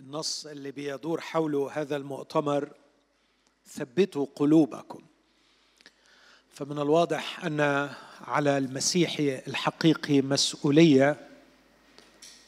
[0.00, 2.68] النص اللي بيدور حوله هذا المؤتمر
[3.66, 5.02] ثبتوا قلوبكم.
[6.54, 11.16] فمن الواضح أن على المسيحي الحقيقي مسؤولية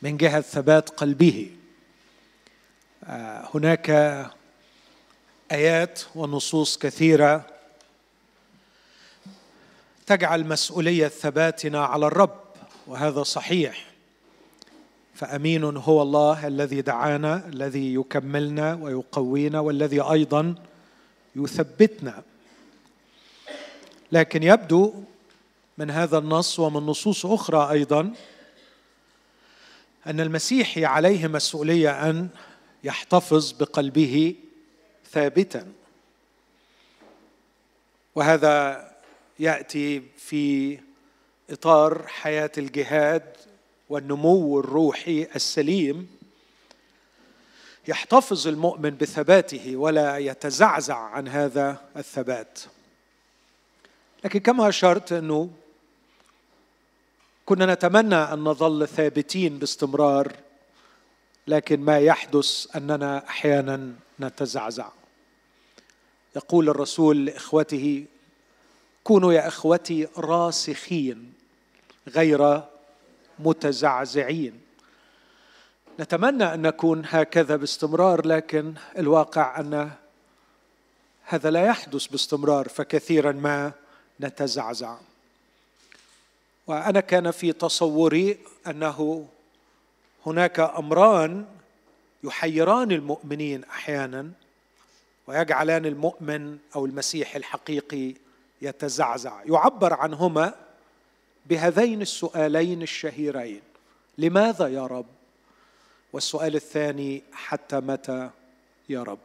[0.03, 1.57] من جهة ثبات قلبه.
[3.05, 3.91] آه، هناك
[5.53, 7.47] آيات ونصوص كثيرة
[10.07, 12.41] تجعل مسؤولية ثباتنا على الرب
[12.87, 13.96] وهذا صحيح.
[15.17, 20.55] فأمين هو الله الذي دعانا الذي يكملنا ويقوينا والذي أيضا
[21.37, 22.23] يثبتنا.
[24.13, 24.95] لكن يبدو
[25.79, 28.15] من هذا النص ومن نصوص أخرى أيضا
[30.07, 32.29] أن المسيحي عليه مسؤولية أن
[32.85, 34.35] يحتفظ بقلبه
[35.11, 35.73] ثابتا.
[38.15, 38.87] وهذا
[39.39, 40.79] يأتي في
[41.51, 43.37] إطار حياة الجهاد
[43.89, 46.09] والنمو الروحي السليم
[47.89, 52.59] يحتفظ المؤمن بثباته ولا يتزعزع عن هذا الثبات.
[54.25, 55.51] لكن كما أشرت أنه
[57.47, 60.33] كنا نتمنى أن نظل ثابتين باستمرار
[61.47, 64.89] لكن ما يحدث أننا أحيانا نتزعزع.
[66.37, 68.05] يقول الرسول لإخوته
[69.05, 71.33] كونوا يا إخوتي راسخين
[72.09, 72.63] غير
[73.39, 74.61] متزعزعين.
[76.01, 79.91] نتمنى أن نكون هكذا باستمرار لكن الواقع أن
[81.25, 83.73] هذا لا يحدث باستمرار فكثيرا ما
[84.21, 84.97] نتزعزع.
[86.67, 89.29] وأنا كان في تصوري أنه
[90.27, 91.47] هناك أمران
[92.25, 94.31] يحيران المؤمنين أحيانا
[95.27, 98.15] ويجعلان المؤمن أو المسيح الحقيقي
[98.63, 99.43] يتزعزع.
[99.45, 100.55] يعبر عنهما
[101.49, 103.63] بهذين السؤالين الشهيرين.
[104.19, 105.07] لماذا يا رب؟
[106.13, 108.31] والسؤال الثاني حتى متى
[108.89, 109.19] يا رب؟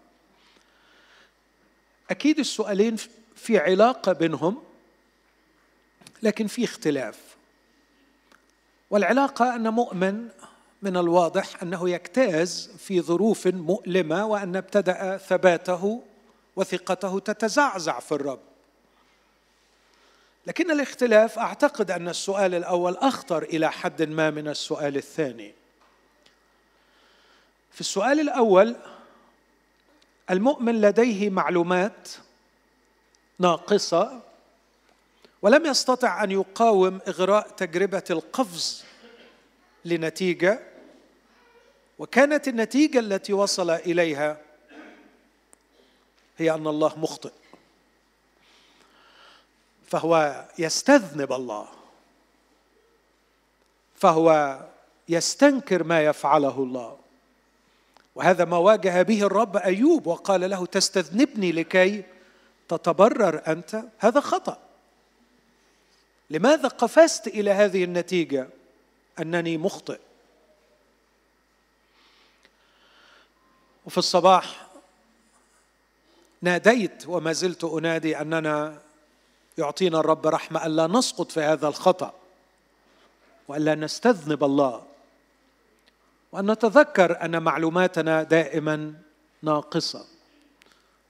[2.09, 2.95] أكيد السؤالين
[3.35, 4.63] في علاقة بينهم
[6.23, 7.19] لكن في اختلاف.
[8.89, 10.27] والعلاقة أن مؤمن
[10.81, 16.03] من الواضح أنه يجتاز في ظروف مؤلمة وأن ابتدأ ثباته
[16.55, 18.50] وثقته تتزعزع في الرب.
[20.47, 25.53] لكن الاختلاف أعتقد أن السؤال الأول أخطر إلى حد ما من السؤال الثاني.
[27.71, 28.75] في السؤال الأول
[30.29, 32.09] المؤمن لديه معلومات
[33.39, 34.21] ناقصة
[35.41, 38.83] ولم يستطع أن يقاوم إغراء تجربة القفز
[39.85, 40.59] لنتيجة
[41.99, 44.37] وكانت النتيجة التي وصل إليها
[46.37, 47.31] هي أن الله مخطئ.
[49.91, 51.67] فهو يستذنب الله.
[53.95, 54.59] فهو
[55.09, 56.97] يستنكر ما يفعله الله.
[58.15, 62.03] وهذا ما واجه به الرب أيوب وقال له تستذنبني لكي
[62.69, 64.57] تتبرر أنت؟ هذا خطأ.
[66.29, 68.47] لماذا قفزت إلى هذه النتيجة؟
[69.19, 69.99] أنني مخطئ.
[73.85, 74.67] وفي الصباح
[76.41, 78.81] ناديت وما زلت أنادي أننا
[79.57, 82.13] يعطينا الرب رحمة ألا نسقط في هذا الخطأ
[83.47, 84.83] وألا نستذنب الله
[86.31, 88.93] وأن نتذكر أن معلوماتنا دائما
[89.41, 90.05] ناقصة.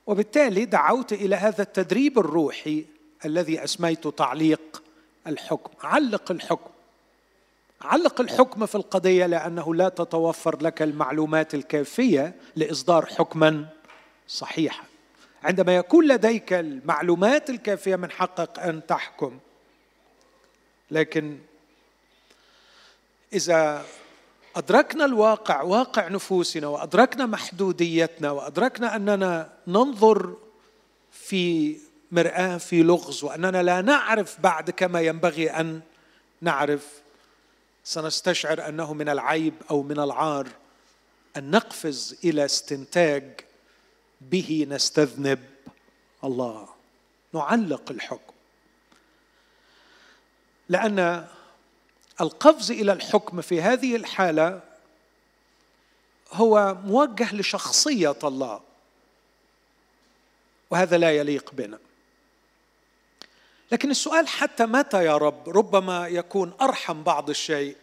[0.08, 2.86] وبالتالي دعوت إلى هذا التدريب الروحي
[3.26, 4.84] الذي اسميته تعليق
[5.28, 5.72] الحكم.
[5.84, 6.72] علق الحكم.
[7.82, 13.66] علق الحكم في القضية لأنه لا تتوفر لك المعلومات الكافية لإصدار حكما
[14.28, 14.91] صحيحا.
[15.44, 19.40] عندما يكون لديك المعلومات الكافية من حقك أن تحكم.
[20.92, 21.40] لكن
[23.34, 23.86] إذا
[24.56, 30.36] أدركنا الواقع واقع نفوسنا وأدركنا محدوديتنا وأدركنا أننا ننظر
[31.12, 31.78] في
[32.12, 35.82] مرآة في لغز وأننا لا نعرف بعد كما ينبغي أن
[36.42, 37.02] نعرف
[37.84, 40.48] سنستشعر أنه من العيب أو من العار
[41.38, 43.24] أن نقفز إلى استنتاج
[44.22, 45.40] به نستذنب.
[46.24, 46.70] الله.
[47.34, 48.34] نعلق الحكم.
[50.70, 51.28] لأن
[52.22, 54.62] القفز إلى الحكم في هذه الحالة
[56.32, 58.62] هو موجه لشخصية الله
[60.70, 61.80] وهذا لا يليق بنا.
[63.72, 67.76] لكن السؤال حتى متى يا رب؟ ربما يكون أرحم بعض الشيء.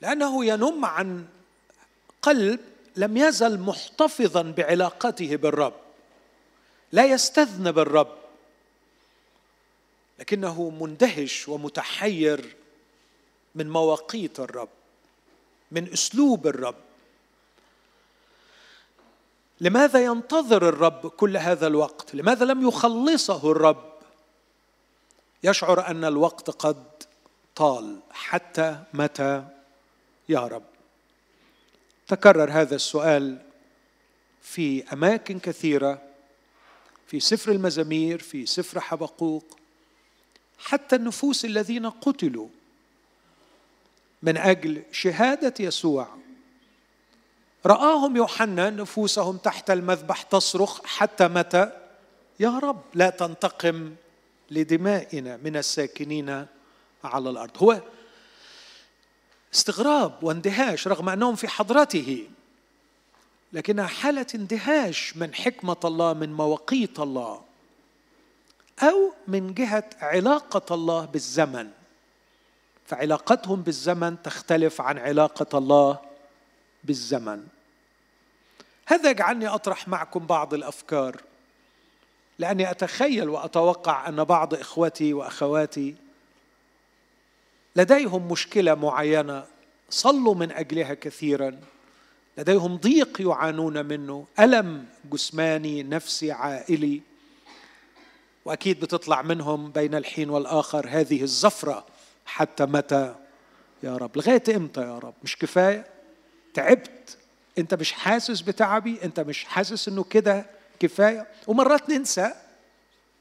[0.00, 1.26] لأنه ينم عن
[2.22, 5.74] قلب لم يزل محتفظا بعلاقته بالرب.
[6.92, 8.16] لا يستذنب الرب.
[10.18, 12.56] لكنه مندهش ومتحير
[13.54, 14.68] من مواقيت الرب
[15.70, 16.74] من أسلوب الرب.
[19.60, 23.92] لماذا ينتظر الرب كل هذا الوقت؟ لماذا لم يخلصه الرب؟
[25.44, 26.84] يشعر أن الوقت قد
[27.54, 28.00] طال.
[28.10, 29.44] حتى متى؟
[30.28, 30.71] يا رب.
[32.12, 33.38] تكرر هذا السؤال
[34.42, 36.02] في أماكن كثيرة
[37.06, 39.58] في سفر المزامير في سفر حبقوق
[40.58, 42.48] حتى النفوس الذين قتلوا.
[44.22, 46.08] من أجل شهادة يسوع
[47.66, 51.70] رآهم يوحنا نفوسهم تحت المذبح تصرخ حتى متى؟
[52.40, 53.94] يا رب لا تنتقم
[54.50, 56.46] لدمائنا من الساكنين
[57.04, 57.62] على الأرض.
[57.62, 57.80] هو
[59.54, 62.28] استغراب واندهاش رغم أنهم في حضرته.
[63.52, 67.42] لكنها حالة اندهاش من حكمة الله من مواقيت الله
[68.82, 71.70] أو من جهة علاقة الله بالزمن.
[72.86, 75.98] فعلاقتهم بالزمن تختلف عن علاقة الله
[76.84, 77.46] بالزمن.
[78.86, 81.16] هذا يجعلني أطرح معكم بعض الأفكار
[82.38, 85.94] لأني أتخيل وأتوقع أن بعض إخوتي وأخواتي
[87.76, 89.44] لديهم مشكلة معينة
[89.90, 91.60] صلوا من أجلها كثيرا.
[92.38, 97.00] لديهم ضيق يعانون منه ألم جسماني نفسي عائلي.
[98.44, 101.86] وأكيد بتطلع منهم بين الحين والآخر هذه الزفرة
[102.26, 103.14] حتى متى؟
[103.82, 104.16] يا رب.
[104.16, 105.86] لغاية إمتى يا رب؟ مش كفاية؟
[106.54, 107.18] تعبت.
[107.58, 110.46] أنت مش حاسس بتعبي؟ أنت مش حاسس إنه كده
[110.80, 112.32] كفاية؟ ومرات ننسى.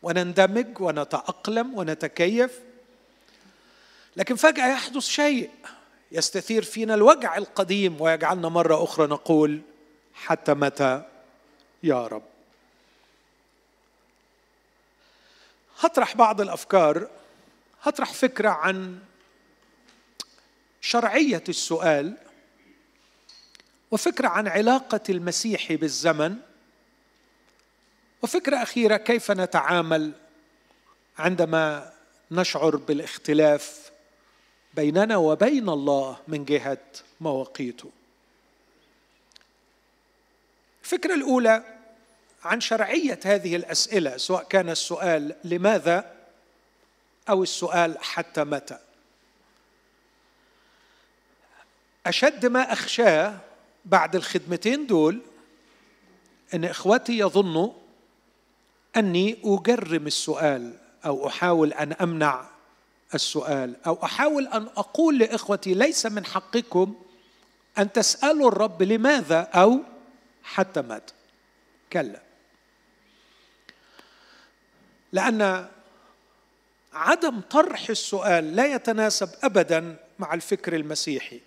[0.04, 2.60] ونندمج ونتأقلم ونتكيف.
[4.16, 5.50] لكن فجأة يحدث شيء
[6.12, 9.62] يستثير فينا الوجع القديم ويجعلنا مرة أخرى نقول
[10.14, 11.04] حتى متى
[11.84, 12.24] يا رب؟
[15.80, 17.08] هطرح بعض الأفكار
[17.82, 19.00] هطرح فكرة عن
[20.82, 22.18] شرعية السؤال
[23.92, 26.36] وفكرة عن علاقة المسيح بالزمن
[28.22, 30.12] وفكرة أخيرة كيف نتعامل
[31.18, 31.94] عندما
[32.32, 33.91] نشعر بالاختلاف
[34.74, 36.78] بيننا وبين الله من جهة
[37.22, 37.92] مواقيته.
[40.84, 41.64] الفكرة الأولى
[42.44, 46.16] عن شرعية هذه الأسئلة سواء كان السؤال لماذا
[47.30, 48.78] أو السؤال حتى متى.
[52.06, 53.38] أشد ما أخشاه
[53.86, 55.22] بعد الخدمتين دول
[56.54, 57.74] إن إخوتي يظنوا
[58.98, 62.51] أني أجرم السؤال أو أحاول أن أمنع
[63.14, 66.96] السؤال أو أحاول أن أقول لإخوتي ليس من حقكم
[67.78, 69.80] أن تسألوا الرب لماذا أو
[70.44, 71.14] حتى متى.
[71.94, 72.22] كلا.
[75.12, 75.68] لأن
[76.94, 81.42] عدم طرح السؤال لا يتناسب ابدا مع الفكر المسيحي.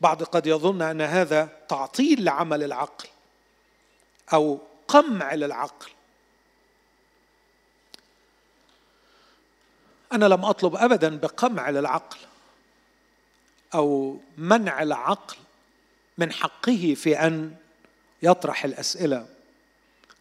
[0.00, 3.08] بعض قد يظن أن هذا تعطيل لعمل العقل
[4.32, 4.58] أو
[4.88, 5.90] قمع للعقل.
[10.16, 12.18] أنا لم أطلب ابدا بقمع للعقل
[13.74, 15.36] أو منع العقل
[16.18, 17.56] من حقه في أن
[18.22, 19.26] يطرح الأسئلة.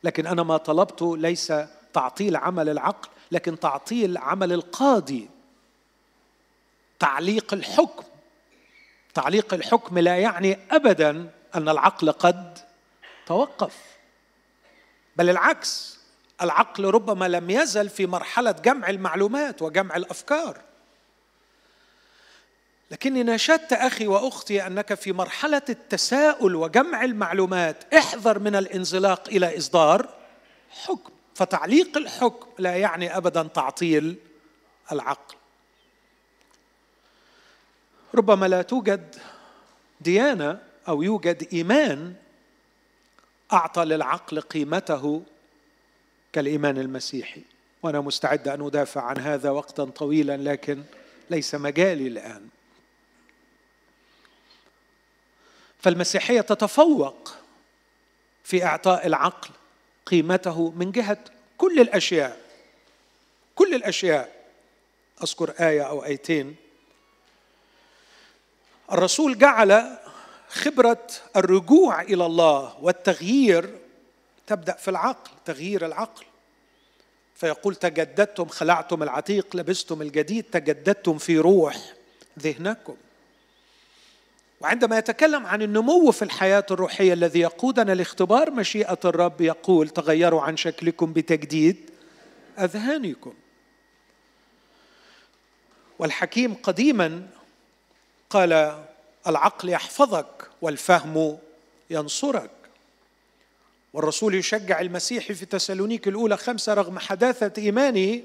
[0.03, 1.53] لكن أنا ما طلبته ليس
[1.94, 5.30] تعطيل عمل العقل لكن تعطيل عمل القاضي.
[7.00, 8.03] تعليق الحكم.
[9.13, 12.59] تعليق الحكم لا يعني ابدا أن العقل قد
[13.25, 13.77] توقف
[15.15, 16.00] بل العكس.
[16.42, 20.58] العقل ربما لم يزل في مرحلة جمع المعلومات وجمع الأفكار.
[22.92, 27.94] لكني ناشدت أخي وأختي أنك في مرحلة التساؤل وجمع المعلومات.
[27.94, 30.10] احذر من الانزلاق إلى إصدار
[30.70, 31.12] حكم.
[31.36, 34.15] فتعليق الحكم لا يعني ابدا تعطيل
[34.92, 35.36] العقل.
[38.15, 39.15] ربما لا توجد
[40.01, 42.13] ديانة أو يوجد إيمان
[43.54, 45.24] أعطى للعقل قيمته
[46.36, 47.42] كالإيمان المسيحي.
[47.84, 50.84] وأنا مستعد أن أدافع عن هذا وقتا طويلا لكن
[51.30, 52.48] ليس مجالي الآن.
[55.80, 57.36] فالمسيحية تتفوق
[58.44, 59.50] في إعطاء العقل
[60.06, 61.18] قيمته من جهة
[61.58, 62.42] كل الأشياء.
[63.56, 64.46] كل الأشياء.
[65.24, 66.56] أذكر آية أو آيتين.
[68.92, 69.98] الرسول جعل
[70.50, 73.85] خبرة الرجوع إلى الله والتغيير
[74.48, 76.25] تبدأ في العقل تغيير العقل.
[77.36, 81.94] فيقول تجددتم خلعتم العتيق لبستم الجديد تجددتم في روح
[82.40, 82.96] ذهنكم.
[84.62, 90.58] وعندما يتكلم عن النمو في الحياة الروحية الذي يقودنا لاختبار مشيئة الرب يقول تغيروا عن
[90.58, 91.90] شكلكم بتجديد
[92.60, 93.34] أذهانكم.
[96.00, 97.28] والحكيم قديما
[98.30, 98.84] قال
[99.28, 101.38] العقل يحفظك والفهم
[101.90, 102.52] ينصرك.
[103.96, 108.22] والرسول يشجع المسيح في تسالونيك الأولى خمسة رغم حداثة إيمانه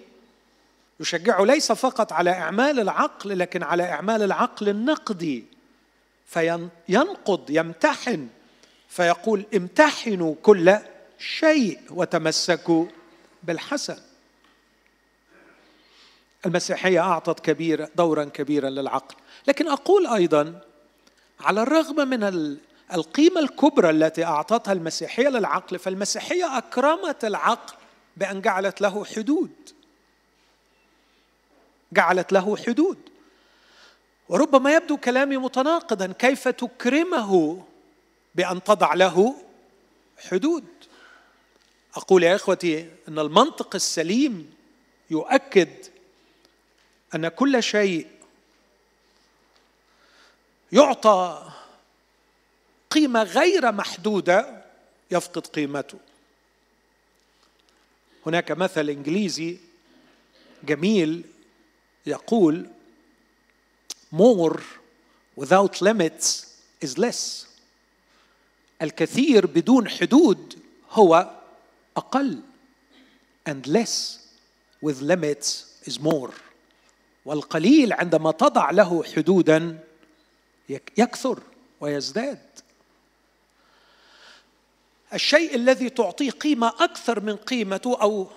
[1.01, 5.45] يشجعه ليس فقط على إعمال العقل لكن على إعمال العقل النقدي.
[6.27, 8.29] فينقض يمتحن.
[8.89, 10.79] فيقول امتحنوا كل
[11.19, 12.87] شيء وتمسكوا
[13.43, 13.99] بالحسن.
[16.47, 19.15] المسيحية أعطت كبير دورا كبيرا للعقل.
[19.49, 20.61] لكن أقول أيضا
[21.41, 22.25] على الرغم من
[22.93, 27.75] القيمة الكبرى التي أعطتها المسيحية للعقل فالمسيحية أكرمت العقل
[28.17, 29.51] بأن جعلت له حدود.
[31.93, 32.99] جعلت له حدود.
[34.29, 36.07] وربما يبدو كلامي متناقضا.
[36.19, 37.65] كيف تكرمه
[38.35, 39.35] بأن تضع له
[40.31, 40.65] حدود؟
[41.95, 44.55] أقول يا إخوتي أن المنطق السليم
[45.11, 45.69] يؤكد
[47.15, 48.07] أن كل شيء
[50.73, 51.51] يعطى
[52.91, 54.65] قيمة غير محدودة
[55.11, 55.99] يفقد قيمته.
[58.27, 59.59] هناك مثل إنجليزي
[60.65, 61.25] جميل
[62.07, 62.67] يقول
[64.15, 64.61] more
[65.41, 66.47] without limits
[66.85, 67.47] is less.
[68.83, 70.59] الكثير بدون حدود
[70.91, 71.31] هو
[71.97, 72.41] أقل
[73.49, 74.19] and less
[74.83, 76.33] with limits is more.
[77.25, 79.79] والقليل عندما تضع له حدودا
[80.99, 81.43] يكثر
[81.81, 82.50] ويزداد.
[85.15, 88.29] الشيء الذي تعطيه قيمة أكثر من قيمته أو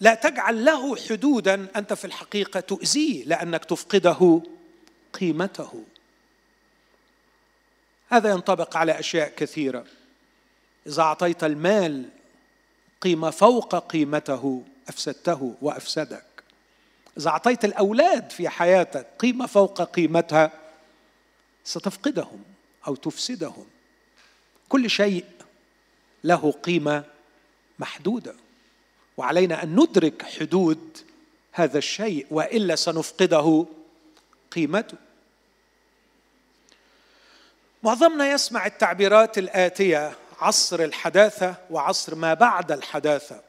[0.00, 4.42] لا تجعل له حدودا أنت في الحقيقة تؤذيه لأنك تفقده
[5.12, 5.84] قيمته.
[8.08, 9.84] هذا ينطبق على أشياء كثيرة.
[10.86, 12.08] إذا أعطيت المال
[13.00, 16.24] قيمة فوق قيمته أفسدته وأفسدك.
[17.18, 20.52] إذا أعطيت الأولاد في حياتك قيمة فوق قيمتها
[21.64, 22.42] ستفقدهم
[22.86, 23.66] أو تفسدهم.
[24.68, 25.24] كل شيء
[26.24, 27.04] له قيمة
[27.78, 28.34] محدودة.
[29.16, 30.98] وعلينا أن ندرك حدود
[31.52, 33.66] هذا الشيء وإلا سنفقده
[34.50, 34.96] قيمته.
[37.82, 43.42] معظمنا يسمع التعبيرات الآتية عصر الحداثة وعصر ما بعد الحداثة.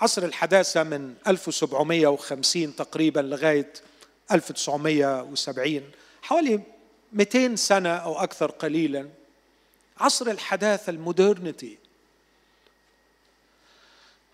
[0.00, 3.72] عصر الحداثة من 1750 تقريبا لغاية
[4.32, 5.90] 1970
[6.22, 6.60] حوالي
[7.12, 9.08] 200 سنة أو أكثر قليلا.
[10.00, 11.78] عصر الحداثة المودرنتي.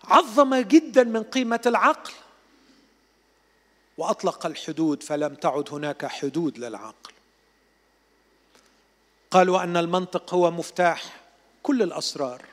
[0.03, 2.13] عظم جدا من قيمة العقل.
[3.97, 7.13] وأطلق الحدود فلم تعد هناك حدود للعقل.
[9.31, 11.21] قالوا ان المنطق هو مفتاح
[11.63, 12.45] كل الأسرار.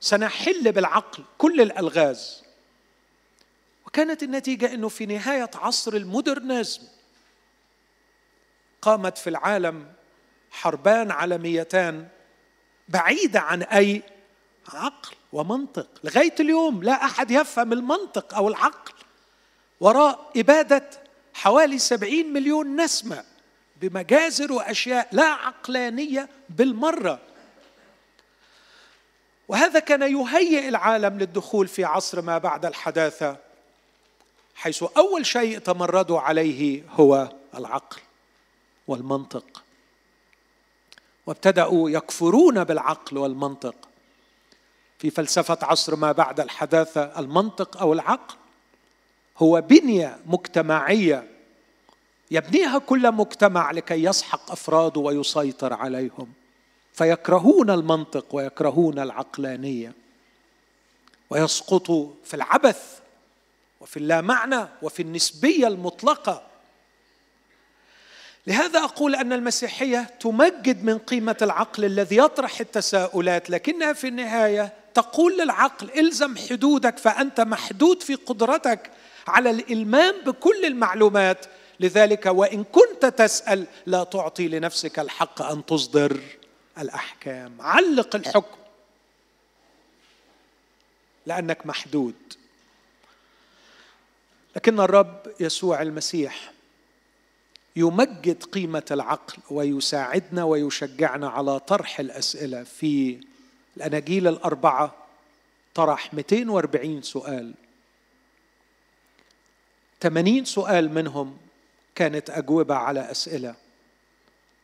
[0.00, 2.44] سنحل بالعقل كل الألغاز.
[3.86, 6.82] وكانت النتيجة إنه في نهاية عصر المودرنزم
[8.82, 9.92] قامت في العالم
[10.54, 12.08] حربان عالميتان
[12.88, 14.02] بعيدة عن أي
[14.72, 15.88] عقل ومنطق.
[16.04, 18.92] لغاية اليوم لا أحد يفهم المنطق أو العقل.
[19.80, 20.90] وراء إبادة
[21.34, 23.24] حوالي سبعين مليون نسمة
[23.80, 27.20] بمجازر وأشياء لا عقلانية بالمرة.
[29.48, 33.36] وهذا كان يهيئ العالم للدخول في عصر ما بعد الحداثة
[34.54, 38.00] حيث أول شيء تمردوا عليه هو العقل
[38.86, 39.63] والمنطق.
[41.26, 43.74] وابتدأوا يكفرون بالعقل والمنطق.
[44.98, 48.34] في فلسفة عصر ما بعد الحداثة المنطق أو العقل
[49.38, 51.30] هو بنية مجتمعية
[52.30, 56.32] يبنيها كل مجتمع لكي يسحق أفراده ويسيطر عليهم.
[56.92, 59.92] فيكرهون المنطق ويكرهون العقلانية.
[61.30, 62.98] ويسقطوا في العبث
[63.80, 66.42] وفي اللامعنى وفي النسبية المطلقة
[68.46, 75.38] لهذا أقول أن المسيحية تمجد من قيمة العقل الذي يطرح التساؤلات لكنها في النهاية تقول
[75.38, 78.90] للعقل إلزم حدودك فأنت محدود في قدرتك
[79.28, 81.46] على الإلمام بكل المعلومات.
[81.80, 86.20] لذلك وإن كنت تسأل لا تعطي لنفسك الحق أن تصدر
[86.78, 87.60] الأحكام.
[87.60, 88.56] علق الحكم
[91.26, 92.14] لأنك محدود.
[94.56, 96.53] لكن الرب يسوع المسيح
[97.76, 102.62] يمجد قيمة العقل ويساعدنا ويشجعنا على طرح الأسئلة.
[102.62, 103.20] في
[103.76, 104.94] الأناجيل الأربعة
[105.74, 107.54] طرح 240 سؤال.
[110.00, 111.36] 80 سؤال منهم
[111.94, 113.54] كانت أجوبة على أسئلة.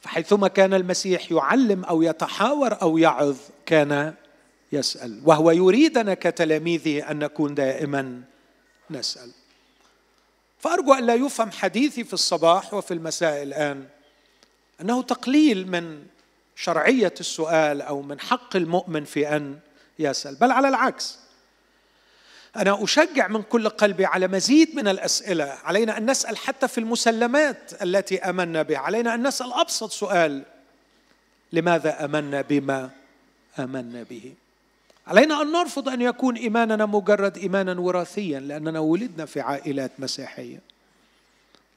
[0.03, 3.37] فحيثما كان المسيح يعلم أو يتحاور أو يعظ
[3.67, 4.15] كان
[4.73, 5.21] يسأل.
[5.25, 8.23] وهو يريدنا كتلاميذه أن نكون دائما
[8.91, 9.31] نسأل.
[10.61, 13.87] فأرجو أن لا يفهم حديثي في الصباح وفي المساء الآن.
[14.81, 16.07] أنه تقليل من
[16.57, 19.59] شرعية السؤال أو من حق المؤمن في أن
[19.99, 21.19] يسأل بل على العكس.
[22.57, 25.59] أنا أشجع من كل قلبي على مزيد من الأسئلة.
[25.65, 28.79] علينا أن نسأل حتى في المسلمات التي آمنا بها.
[28.79, 30.43] علينا أن نسأل أبسط سؤال
[31.53, 32.91] لماذا آمنا بما
[33.59, 34.35] آمنا به؟
[35.11, 40.61] علينا أن نرفض أن يكون إيماننا مجرد إيمانا وراثيا لأننا ولدنا في عائلات مسيحية.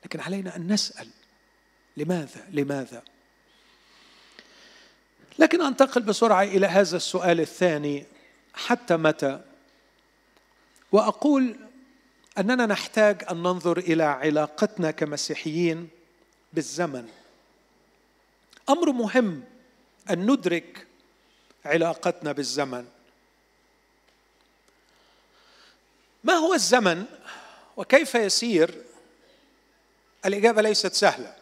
[0.06, 1.08] لكن علينا أن نسأل
[1.98, 3.04] لماذا؟ لماذا؟
[5.40, 8.06] لكن أنتقل بسرعة إلى هذا السؤال الثاني
[8.54, 9.42] حتى متى؟
[10.92, 11.56] وأقول
[12.38, 15.90] أننا نحتاج أن ننظر إلى علاقتنا كمسيحيين
[16.54, 17.08] بالزمن.
[18.70, 19.44] أمر مهم
[20.10, 20.88] أن ندرك
[21.66, 22.86] علاقتنا بالزمن.
[26.24, 27.06] ما هو الزمن
[27.78, 28.84] وكيف يسير؟
[30.26, 31.36] الإجابة ليست سهلة.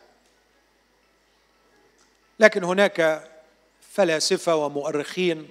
[2.40, 3.30] لكن هناك
[3.94, 5.50] فلاسفة ومؤرخين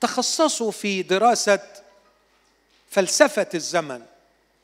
[0.00, 1.82] تخصصوا في دراسة
[2.90, 4.06] فلسفة الزمن.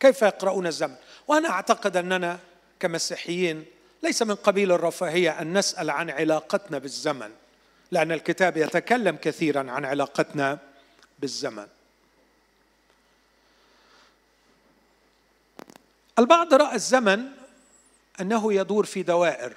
[0.00, 0.96] كيف يقرؤون الزمن؟
[1.28, 2.38] وأنا أعتقد أننا
[2.80, 3.64] كمسيحيين
[4.02, 7.30] ليس من قبيل الرفاهية أن نسأل عن علاقتنا بالزمن
[7.90, 10.58] لأن الكتاب يتكلم كثيرا عن علاقتنا
[11.18, 11.66] بالزمن.
[16.18, 17.28] البعض رأى الزمن
[18.20, 19.56] أنه يدور في دوائر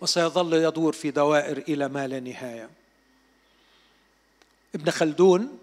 [0.00, 2.70] وسيظل يدور في دوائر إلى ما لا نهاية.
[4.74, 5.58] ابن خلدون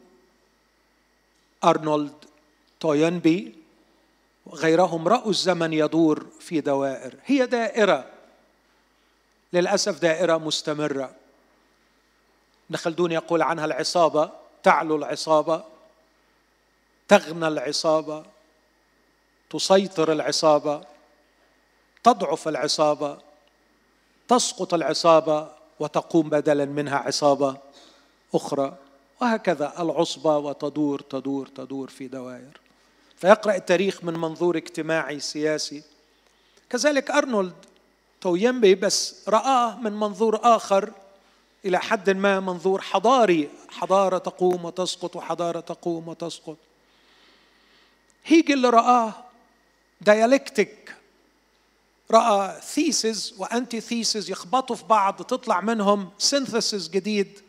[1.64, 2.26] أرنولد
[2.80, 3.56] توينبي
[4.46, 7.16] وغيرهم رأوا الزمن يدور في دوائر.
[7.26, 8.12] هي دائرة
[9.54, 11.16] للأسف دائرة مستمرة.
[12.70, 14.32] ابن خلدون يقول عنها العصابة
[14.64, 15.64] تعلو العصابة
[17.08, 18.26] تغنى العصابة.
[19.50, 20.82] تسيطر العصابة
[22.04, 23.18] تضعف العصابة
[24.28, 25.48] تسقط العصابة
[25.80, 27.58] وتقوم بدلا منها عصابة
[28.34, 28.76] أخرى
[29.22, 32.60] وهكذا العصبة وتدور تدور تدور في دوائر.
[33.18, 35.84] فيقرأ التاريخ من منظور اجتماعي سياسي.
[36.70, 37.54] كذلك أرنولد
[38.22, 40.92] تويمبي بس رآه من منظور آخر
[41.66, 46.58] إلى حد ما منظور حضاري حضارة تقوم وتسقط وحضارة تقوم وتسقط.
[48.26, 49.14] هيجل رآه
[50.02, 50.96] dialectic
[52.12, 57.42] رأى thesis و antithesis يخبطوا في بعض تطلع منهم synthesis جديد.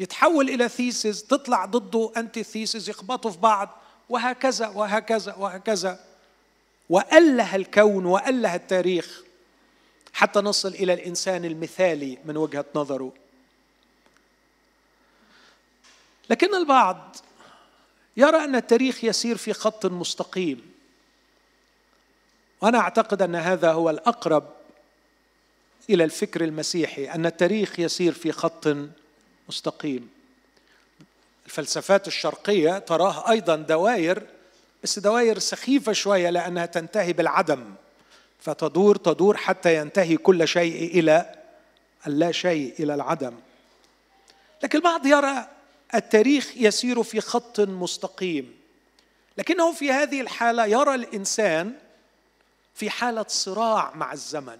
[0.00, 3.80] يتحول إلى thesis تطلع ضده antithesis يخبطوا في بعض.
[4.08, 6.00] وهكذا وهكذا وهكذا.
[6.88, 9.22] وأله الكون وأله التاريخ
[10.12, 13.12] حتى نصل إلى الإنسان المثالي من وجهة نظره.
[16.30, 17.16] لكن البعض
[18.16, 20.73] يرى أن التاريخ يسير في خط مستقيم.
[22.64, 24.44] وأنا أعتقد أن هذا هو الأقرب
[25.90, 28.76] إلى الفكر المسيحي أن التاريخ يسير في خط
[29.48, 30.10] مستقيم.
[31.46, 34.22] الفلسفات الشرقية تراه أيضا دوائر
[34.82, 37.74] بس دوائر سخيفة شوية لأنها تنتهي بالعدم
[38.40, 41.34] فتدور تدور حتى ينتهي كل شيء إلى
[42.06, 43.34] اللا شيء إلى العدم.
[44.62, 45.48] لكن البعض يرى
[45.94, 48.54] التاريخ يسير في خط مستقيم.
[49.38, 51.83] لكنه في هذه الحالة يرى الإنسان
[52.74, 54.58] في حالة صراع مع الزمن.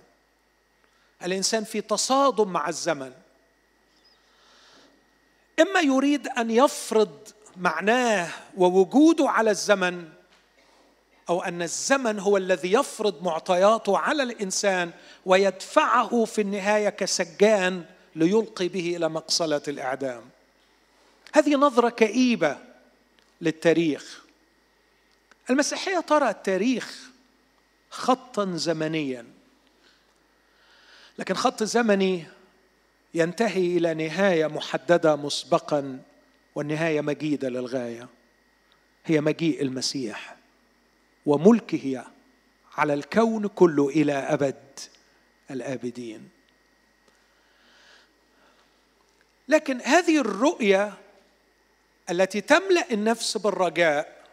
[1.23, 3.13] الإنسان في تصادم مع الزمن.
[5.61, 10.09] إما يريد أن يفرض معناه ووجوده على الزمن
[11.29, 14.91] أو أن الزمن هو الذي يفرض معطياته على الإنسان
[15.27, 17.85] ويدفعه في النهاية كسجان
[18.17, 20.23] ليلقي به إلى مقصلة الإعدام.
[21.33, 22.59] هذه نظرة كئيبة
[23.41, 24.25] للتاريخ.
[25.51, 27.14] المسيحية ترى التاريخ
[27.95, 29.27] خطا زمنيا.
[31.19, 32.25] لكن خط زمني
[33.15, 36.03] ينتهي إلى نهاية محددة مسبقا
[36.55, 38.09] والنهاية مجيدة للغاية.
[39.05, 40.37] هي مجيء المسيح
[41.27, 42.05] وملكه
[42.77, 44.81] على الكون كله إلى أبد
[45.51, 46.29] الآبدين.
[49.49, 50.95] لكن هذه الرؤية
[52.11, 54.24] التي تملأ النفس بالرجاء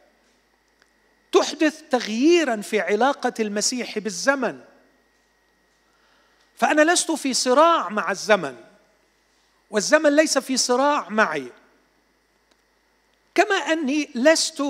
[1.32, 4.60] تحدث تغييرا في علاقة المسيح بالزمن.
[6.56, 8.56] فأنا لست في صراع مع الزمن
[9.70, 11.52] والزمن ليس في صراع معي.
[13.36, 14.64] كما أني لست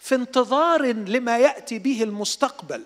[0.00, 2.84] في انتظار لما يأتي به المستقبل.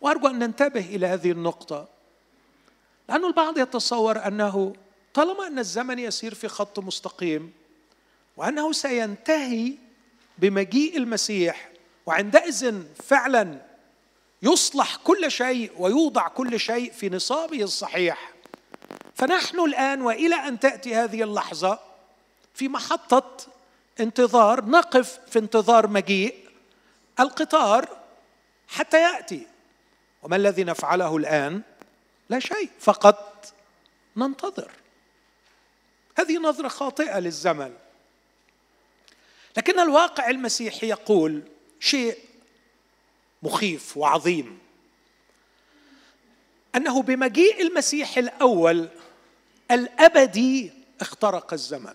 [0.00, 1.88] وأرجو أن ننتبه إلى هذه النقطة.
[3.08, 4.74] لأن البعض يتصور أنه
[5.14, 7.52] طالما أن الزمن يسير في خط مستقيم
[8.36, 9.72] وأنه سينتهي
[10.38, 11.70] بمجيء المسيح
[12.06, 13.68] وعندئذ فعلا
[14.42, 18.32] يصلح كل شيء ويوضع كل شيء في نصابه الصحيح.
[19.14, 21.78] فنحن الآن وإلى أن تأتي هذه اللحظة
[22.54, 23.36] في محطة
[24.00, 26.34] انتظار نقف في انتظار مجيء
[27.20, 27.98] القطار
[28.68, 29.46] حتى يأتي.
[30.22, 31.62] وما الذي نفعله الآن؟
[32.28, 33.52] لا شيء فقط
[34.16, 34.70] ننتظر.
[36.18, 37.72] هذه نظرة خاطئة للزمن.
[39.58, 41.42] لكن الواقع المسيحي يقول
[41.80, 42.18] شيء
[43.42, 44.58] مخيف وعظيم.
[46.76, 48.88] أنه بمجيء المسيح الأول
[49.70, 51.94] الأبدي اخترق الزمن.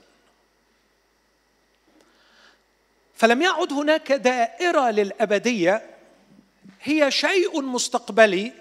[3.15, 5.89] فلم يعد هناك دائرة للأبدية
[6.81, 8.53] هي شيء مستقبلي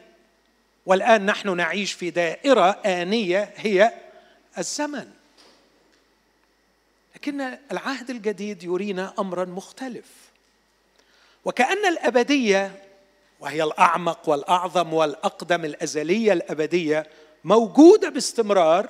[0.87, 3.93] والآن نحن نعيش في دائرة آنية هي
[4.59, 5.11] الزمن.
[7.14, 7.40] لكن
[7.72, 10.07] العهد الجديد يرينا أمرا مختلف.
[11.44, 12.83] وكأن الأبدية
[13.40, 17.07] وهي الأعمق والأعظم والأقدم الأزلية الأبدية
[17.44, 18.88] موجودة باستمرار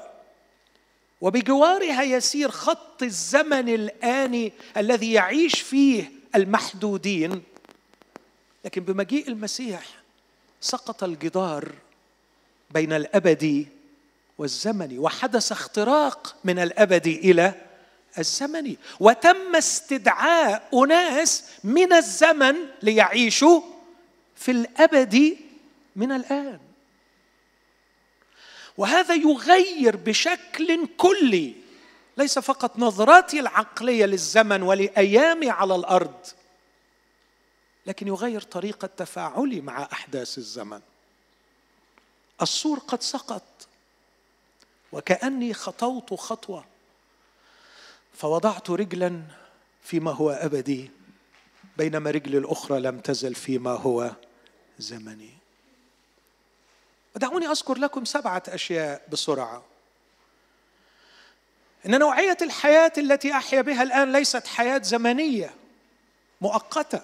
[1.20, 7.42] وبجوارها يسير خط الزمن الآني الذي يعيش فيه المحدودين.
[8.64, 9.84] لكن بمجيء المسيح
[10.60, 11.72] سقط الجدار
[12.70, 13.66] بين الأبدي
[14.38, 17.54] والزمني وحدث اختراق من الأبدي إلى
[18.18, 23.60] الزمني وتم استدعاء أناس من الزمن ليعيشوا
[24.36, 25.36] في الأبد
[25.96, 26.60] من الآن.
[28.76, 31.54] وهذا يغير بشكل كلي
[32.16, 36.26] ليس فقط نظراتي العقلية للزمن ولأيامي على الأرض
[37.86, 40.80] لكن يغير طريقة تفاعلي مع أحداث الزمن.
[42.42, 43.42] السور قد سقط
[44.92, 46.71] وكأني خطوت خطوة.
[48.14, 49.22] فوضعت رجلا
[49.82, 50.90] فيما هو أبدي
[51.76, 54.10] بينما رجلي الأخرى لم تزل فيما هو
[54.78, 55.30] زمني.
[57.16, 59.64] ودعوني أذكر لكم سبعة أشياء بسرعة.
[61.86, 65.54] إن نوعية الحياة التي أحيا بها الآن ليست حياة زمنية
[66.40, 67.00] مؤقتة.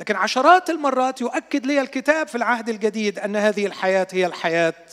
[0.00, 4.86] لكن عشرات المرات يؤكد لي الكتاب في العهد الجديد أن هذه الحياة هي الحياة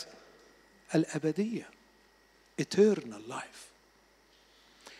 [0.95, 1.69] الأبدية
[2.61, 3.64] eternal life.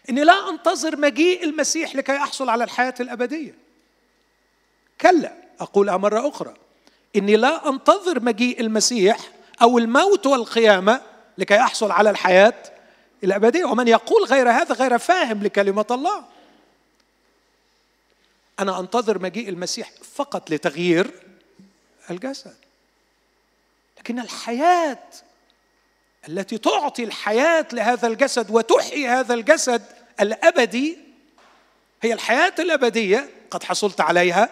[0.10, 3.56] إني لا أنتظر مجيء المسيح لكي أحصل على الحياة الأبدية.
[5.02, 6.54] كلا أقولها مرة أخرى.
[7.16, 9.18] إني لا أنتظر مجيء المسيح
[9.62, 11.02] أو الموت والقيامة
[11.38, 12.64] لكي أحصل على الحياة
[13.24, 13.66] الأبدية.
[13.66, 16.26] ومن يقول غير هذا غير فاهم لكلمة الله.
[18.60, 21.12] أنا أنتظر مجيء المسيح فقط لتغيير
[22.10, 22.56] الجسد.
[23.98, 25.04] لكن الحياة
[26.30, 30.98] التي تعطي الحياة لهذا الجسد وتحيي هذا الجسد الأبدي
[32.02, 34.50] هي الحياة الأبدية قد حصلت عليها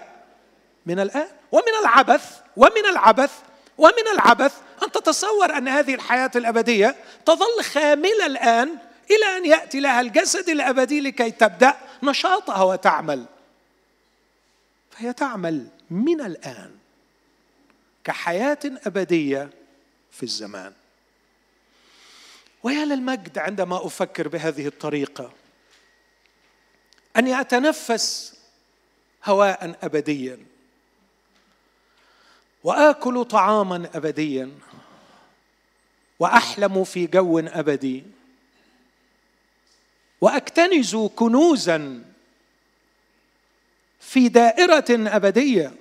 [0.86, 3.32] من الآن ومن العبث ومن العبث
[3.78, 4.54] ومن العبث.
[4.84, 6.96] أن تتصور أن هذه الحياة الأبدية
[7.26, 8.78] تظل خاملة الآن
[9.12, 13.26] إلى أن يأتي لها الجسد الأبدي لكي تبدأ نشاطها وتعمل.
[14.92, 16.72] فهي تعمل من الآن
[18.04, 19.50] كحياة أبدية
[20.12, 20.74] في الزمان.
[22.64, 25.32] ويا للمجد عندما أفكر بهذه الطريقة
[27.18, 28.34] اني اتنفس
[29.26, 30.38] هواء ابديا.
[32.64, 34.52] وآكل طعاما ابديا.
[36.20, 38.04] وأحلم في جو أبدي.
[40.22, 42.04] وأكتنز كنوزا
[44.00, 45.74] في دائرة أبدية.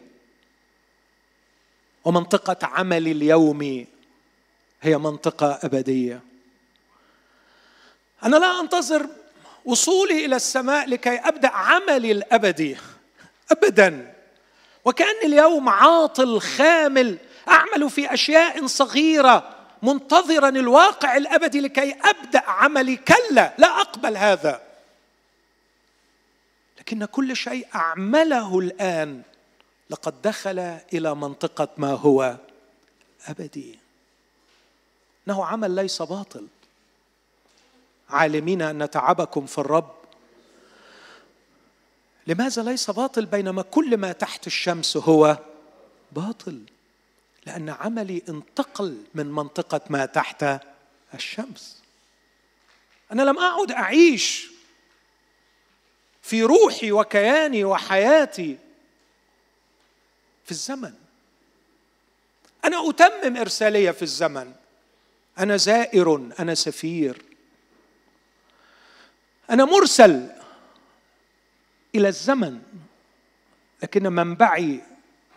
[2.04, 3.86] ومنطقة عملي اليومي
[4.82, 6.20] هي منطقة أبدية.
[8.24, 9.06] أنا لا أنتظر
[9.64, 12.76] وصولي إلى السماء لكي أبدأ عملي الأبدي.
[13.50, 14.14] ابدا.
[14.84, 22.96] وكأن اليوم عاطل خامل أعمل في أشياء صغيرة منتظرا الواقع الأبدي لكي أبدأ عملي.
[22.96, 24.62] كلا لا أقبل هذا.
[26.78, 29.22] لكن كل شيء أعمله الآن
[29.90, 30.58] لقد دخل
[30.92, 32.36] إلى منطقة ما هو
[33.26, 33.78] أبدي.
[35.28, 36.46] إنه عمل ليس باطل.
[38.12, 39.94] عالمين أن تعبكم في الرب.
[42.26, 45.38] لماذا ليس باطل بينما كل ما تحت الشمس هو
[46.12, 46.60] باطل؟
[47.46, 50.44] لأن عملي انتقل من منطقة ما تحت
[51.14, 51.82] الشمس.
[53.12, 54.48] أنا لم أعد أعيش
[56.22, 58.58] في روحي وكياني وحياتي
[60.44, 60.94] في الزمن.
[62.64, 64.52] أنا أتمم إرسالية في الزمن.
[65.38, 67.22] أنا زائر أنا سفير.
[69.52, 70.28] أنا مرسل
[71.94, 72.62] إلى الزمن
[73.82, 74.80] لكن منبعي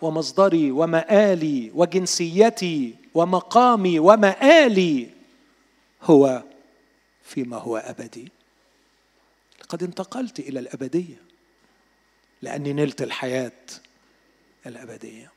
[0.02, 5.10] ومصدري ومآلي وجنسيتي ومقامي ومآلي
[6.04, 6.44] هو
[7.24, 8.32] فيما هو أبدي.
[9.62, 11.16] لقد انتقلت إلى الأبدية
[12.42, 13.52] لأني نلت الحياة
[14.66, 15.32] الأبدية.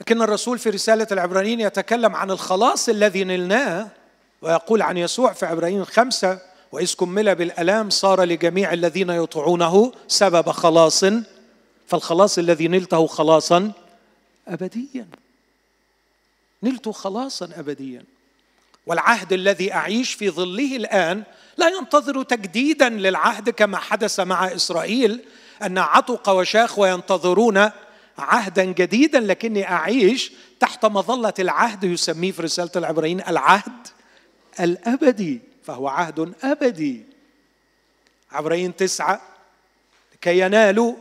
[0.00, 3.88] لكن الرسول في رسالة العبرانيين يتكلم عن الخلاص الذي نلناه
[4.42, 6.38] ويقول عن يسوع في عبرانيين خمسة
[6.72, 11.04] وإذ كمل بالألام صار لجميع الذين يطيعونه سبب خلاص
[11.86, 13.72] فالخلاص الذي نلته خلاصا
[14.48, 15.06] أبديا.
[16.62, 18.04] نلت خلاصا أبديا.
[18.86, 21.22] والعهد الذي أعيش في ظله الآن
[21.56, 25.20] لا ينتظر تجديدا للعهد كما حدث مع إسرائيل
[25.62, 27.70] أن عتق وشاخ وينتظرون
[28.18, 33.72] عهدا جديدا لكني أعيش تحت مظلة العهد يسميه في رسالة العبرانيين العهد.
[34.60, 37.02] الأبدي فهو عهد أبدي.
[38.32, 39.20] عبرين تسعة
[40.14, 40.94] لكي ينالوا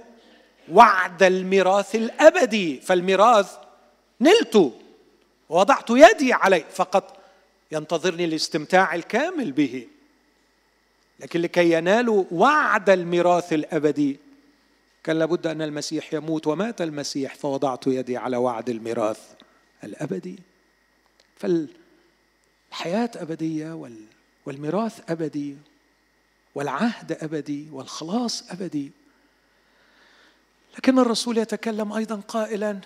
[0.71, 2.79] وعد الميراث الأبدي.
[2.79, 3.57] فالميراث
[4.21, 4.73] نلت
[5.49, 7.17] ووضعت يدي عليه فقط
[7.71, 9.88] ينتظرني الاستمتاع الكامل به.
[11.19, 14.19] لكن لكي ينالوا وعد الميراث الأبدي
[15.03, 19.19] كان لابد أن المسيح يموت ومات المسيح فوضعت يدي على وعد الميراث
[19.83, 20.39] الأبدي.
[22.69, 23.91] فالحياة أبدية
[24.45, 25.55] والميراث أبدي
[26.55, 28.91] والعهد أبدي والخلاص أبدي.
[30.77, 32.79] لكن الرسول يتكلم أيضا قائلا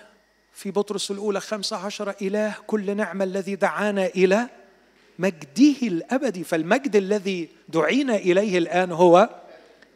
[0.53, 4.49] في بطرس الأولى خمسة عشر إله كل نعمة الذي دعانا إلى
[5.19, 6.43] مجده الأبدي.
[6.43, 9.29] فالمجد الذي دعينا إليه الآن هو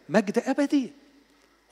[0.09, 0.91] مجد أبدي.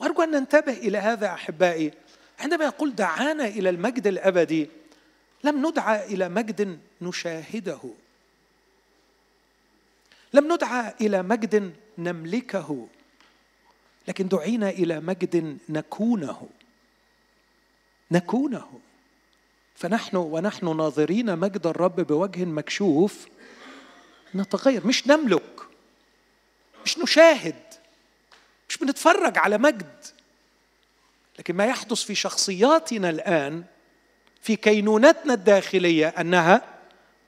[0.00, 1.92] وأرجو أن ننتبه إلى هذا أحبائي.
[2.38, 4.68] عندما يقول دعانا إلى المجد الأبدي
[5.44, 7.80] لم ندعى إلى مجد نشاهده.
[10.36, 12.88] لم ندعى إلى مجد نملكه
[14.08, 16.48] لكن دعينا إلى مجد نكونه
[18.10, 18.80] نكونه.
[19.74, 23.26] فنحن ونحن ناظرين مجد الرب بوجه مكشوف
[24.34, 25.62] نتغير مش نملك
[26.84, 27.62] مش نشاهد
[28.68, 30.04] مش بنتفرج على مجد.
[31.38, 33.64] لكن ما يحدث في شخصياتنا الآن
[34.42, 36.62] في كينونتنا الداخلية أنها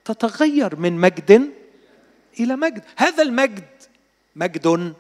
[0.04, 1.57] تتغير من مجد
[2.40, 2.84] إلى مجد.
[2.96, 3.68] هذا المجد
[4.36, 4.94] مجد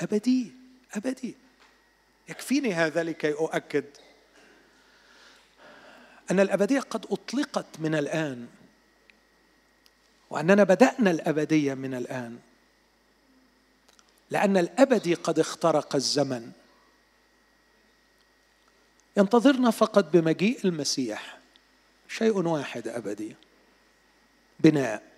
[0.00, 0.52] أبدي
[0.94, 1.34] أبدي.
[2.28, 3.84] يكفيني هذا لكي أؤكد
[6.30, 8.48] أن الأبدية قد أطلقت من الآن
[10.30, 12.38] وأننا بدأنا الأبدية من الآن.
[14.30, 16.52] لأن الأبدي قد اخترق الزمن.
[19.16, 21.38] ينتظرنا فقط بمجيء المسيح.
[22.08, 23.36] شيء واحد أبدي.
[24.60, 25.09] بناء.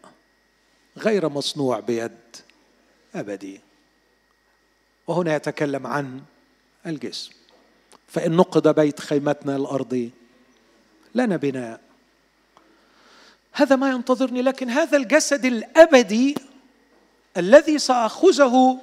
[0.99, 2.19] غير مصنوع بيد
[3.15, 3.61] أبدي.
[5.07, 6.21] وهنا يتكلم عن
[6.87, 7.33] الجسم.
[8.09, 10.11] فإن نقض بيت خيمتنا الأرضي
[11.15, 11.81] لنا بناء.
[13.53, 16.35] هذا ما ينتظرني لكن هذا الجسد الأبدي
[17.37, 18.81] الذي سأخذه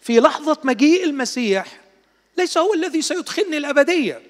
[0.00, 1.80] في لحظة مجيء المسيح
[2.38, 4.22] ليس هو الذي سيدخلني الأبدية.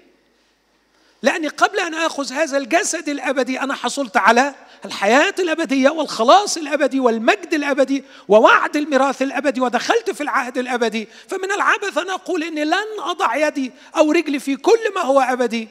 [1.23, 4.55] لأني قبل أن آخذ هذا الجسد الأبدي أنا حصلت على
[4.85, 11.99] الحياة الأبدية والخلاص الأبدي والمجد الأبدي ووعد الميراث الأبدي ودخلت في العهد الأبدي فمن العبث
[11.99, 15.69] أن أقول إني لن أضع يدي أو رجلي في كل ما هو أبدي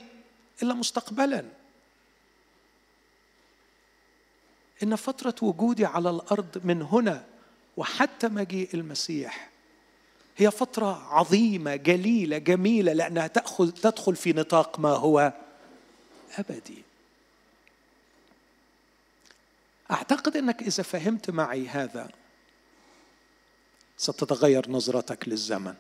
[0.64, 1.46] إلا مستقبلا.
[4.84, 7.24] إن فترة وجودي على الأرض من هنا
[7.78, 9.50] وحتى مجيء المسيح
[10.38, 15.34] هي فترة عظيمة جليلة جميلة لأنها تأخذ تدخل في نطاق ما هو
[16.38, 16.87] أبدي.
[19.92, 22.10] أعتقد إنك إذا فهمت معي هذا
[23.98, 25.74] ستتغير نظرتك للزمن.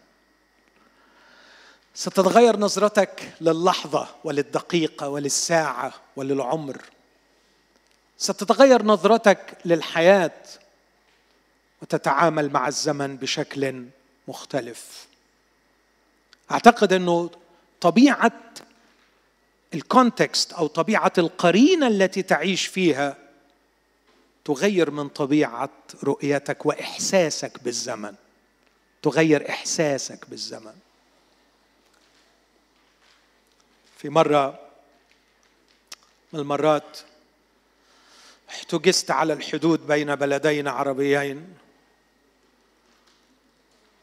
[1.93, 6.81] ستتغير نظرتك للحظة وللدقيقة وللساعة وللعمر.
[8.17, 10.43] ستتغير نظرتك للحياة
[11.81, 13.85] وتتعامل مع الزمن بشكل
[14.27, 15.07] مختلف.
[16.51, 17.29] أعتقد إنه
[17.81, 18.31] طبيعة
[19.73, 23.26] الكونتكست أو طبيعة القرينة التي تعيش فيها
[24.47, 25.69] تغير من طبيعة
[26.03, 28.15] رؤيتك وإحساسك بالزمن.
[29.01, 30.75] تغير إحساسك بالزمن.
[33.97, 34.59] في مرة
[36.33, 36.97] من المرات
[38.49, 41.53] احتجزت على الحدود بين بلدين عربيين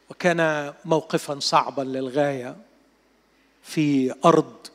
[0.09, 2.55] وكان موقفا صعبا للغاية.
[3.63, 4.67] في أرض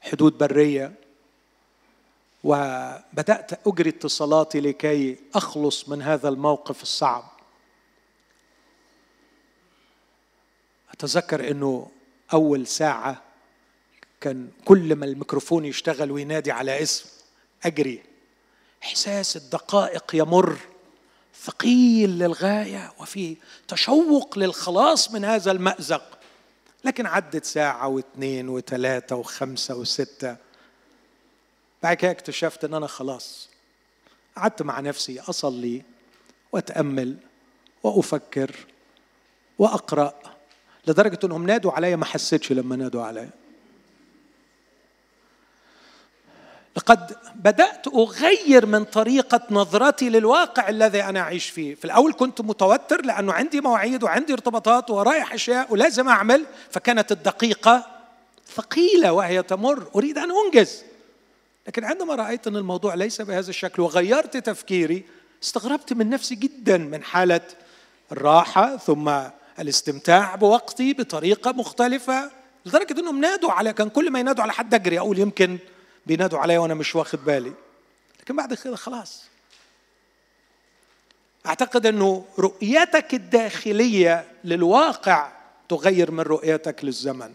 [0.00, 0.92] حدود برية
[2.44, 7.24] وبدأت أجري اتصالاتي لكي أخلص من هذا الموقف الصعب.
[10.92, 11.90] أتذكر إنه
[12.32, 13.22] أول ساعة
[14.20, 17.04] كان كل ما الميكروفون يشتغل وينادي على اسم
[17.64, 18.02] أجري.
[18.82, 20.56] إحساس الدقائق يمر
[21.42, 23.36] ثقيل للغاية وفي
[23.68, 26.18] تشوق للخلاص من هذا المأزق.
[26.84, 30.36] لكن عدت ساعة واثنين وثلاثه وخمسة وستة.
[31.82, 33.48] بعد كده اكتشفت إن أنا خلاص
[34.36, 35.82] قعدت مع نفسي أصلي
[36.52, 37.16] وأتأمل
[37.82, 38.50] وأفكر
[39.58, 40.14] وأقرأ
[40.86, 43.30] لدرجة إنهم نادوا عليا ما حسيتش لما نادوا عليا.
[46.76, 51.74] لقد بدأت أغير من طريقة نظرتي للواقع الذي أنا أعيش فيه.
[51.74, 57.86] في الأول كنت متوتر لأنه عندي مواعيد وعندي ارتباطات ورايح أشياء ولازم أعمل فكانت الدقيقة
[58.54, 59.88] ثقيلة وهي تمر.
[59.94, 60.82] أريد أن أنجز.
[61.66, 65.04] لكن عندما رأيت أن الموضوع ليس بهذا الشكل وغيرت تفكيري
[65.42, 67.40] استغربت من نفسي جدا من حالة
[68.12, 69.12] الراحة ثم
[69.58, 72.30] الاستمتاع بوقتي بطريقة مختلفة
[72.66, 75.58] لدرجة أنهم نادوا على كان كل ما ينادوا على حد أجري أقول يمكن
[76.06, 77.52] بينادوا عليا وأنا مش واخد بالي.
[78.20, 79.24] لكن بعد كده خلاص.
[81.46, 85.32] أعتقد أنه رؤيتك الداخلية للواقع
[85.68, 87.34] تغير من رؤيتك للزمن.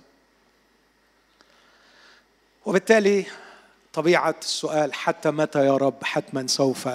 [2.66, 3.26] وبالتالي
[3.98, 6.90] طبيعة السؤال حتى متى يا رب؟ حتما سوف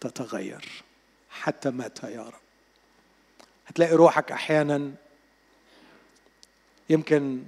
[0.00, 0.82] تتغير.
[1.30, 2.40] حتى متى يا رب؟
[3.66, 4.92] هتلاقي روحك أحيانا
[6.90, 7.44] يمكن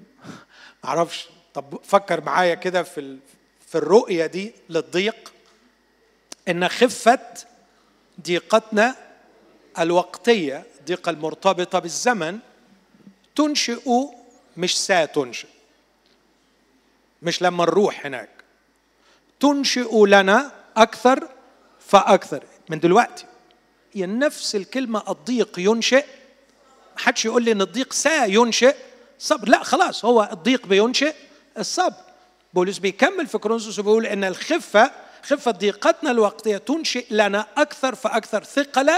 [0.85, 3.19] معرفش طب فكر معايا كده في
[3.69, 5.33] في الرؤية دي للضيق
[6.49, 7.35] إن خفه
[8.21, 8.97] ضيقتنا
[9.79, 12.39] الوقتية الضيقة المرتبطة بالزمن
[13.37, 13.91] تنشئ
[14.57, 15.49] مش ستنشئ
[17.23, 18.38] مش لما نروح هناك.
[19.41, 21.29] تنشئ لنا أكثر
[21.87, 22.45] فأكثر.
[22.69, 23.25] من دلوقتي
[23.93, 26.05] هي نفس الكلمة الضيق ينشئ.
[26.97, 28.77] محدش يقول لي إن الضيق سينشئ
[29.19, 29.49] صبر.
[29.49, 31.15] لا خلاص هو الضيق بينشئ.
[31.59, 31.95] الصبر.
[32.55, 34.91] بولس بيكمل في كورنثوس وبيقول إن الخفة
[35.23, 38.91] خفة ضيقتنا الوقتية تنشئ لنا أكثر فأكثر ثقل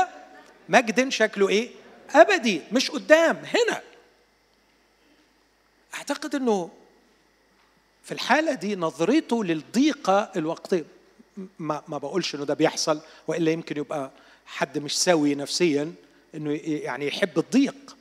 [0.69, 1.71] مجد شكله إيه؟
[2.15, 3.81] أبدي مش قدام هنا.
[5.95, 6.71] أعتقد إنه
[8.11, 10.85] في الحالة دي نظرته للضيقة الوقتية.
[11.59, 14.11] ما ما بقولش إنه ده بيحصل وإلا يمكن يبقى
[14.47, 15.93] حد مش سوي نفسيا
[16.35, 17.97] إنه يعني يحب الضيق.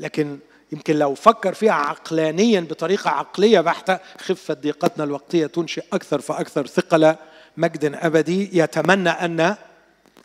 [0.00, 0.38] لكن
[0.72, 7.14] يمكن لو فكر فيها عقلانيا بطريقة عقلية بحتة خفة ضيقتنا الوقتية تنشئ أكثر فأكثر ثقل
[7.56, 8.58] مجد أبدي.
[8.58, 9.56] يتمنى أن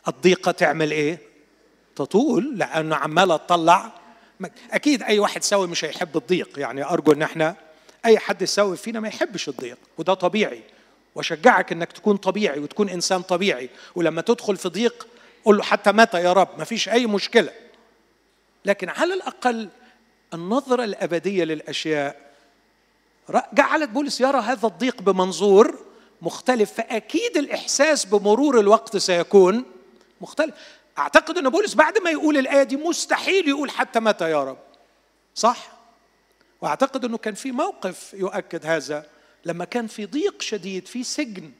[0.08, 1.18] الضيقة تعمل إيه؟
[1.96, 3.92] تطول لأنه عمالة تطلع
[4.70, 6.58] أكيد أي واحد سوي مش هيحب الضيق.
[6.58, 7.56] يعني أرجو أن إحنا
[8.04, 10.62] أي حد سوي فينا ما يحبش الضيق وده طبيعي.
[11.14, 13.70] وشجعك إنك تكون طبيعي وتكون إنسان طبيعي.
[13.94, 15.06] ولما تدخل في ضيق
[15.44, 17.52] قول له حتى متى يا رب؟ ما فيش أي مشكلة.
[18.64, 19.68] لكن على الأقل
[20.34, 22.32] النظرة الأبدية للأشياء
[23.52, 25.78] جعلت بولس يرى هذا الضيق بمنظور
[26.22, 29.64] مختلف فأكيد الإحساس بمرور الوقت سيكون
[30.20, 30.54] مختلف.
[30.98, 34.58] أعتقد أن بولس بعد ما يقول الآية دي مستحيل يقول حتى متى يا رب.
[35.34, 35.72] صح؟
[36.62, 39.06] وأعتقد أنه كان في موقف يؤكد هذا
[39.44, 41.50] لما كان في ضيق شديد في سجن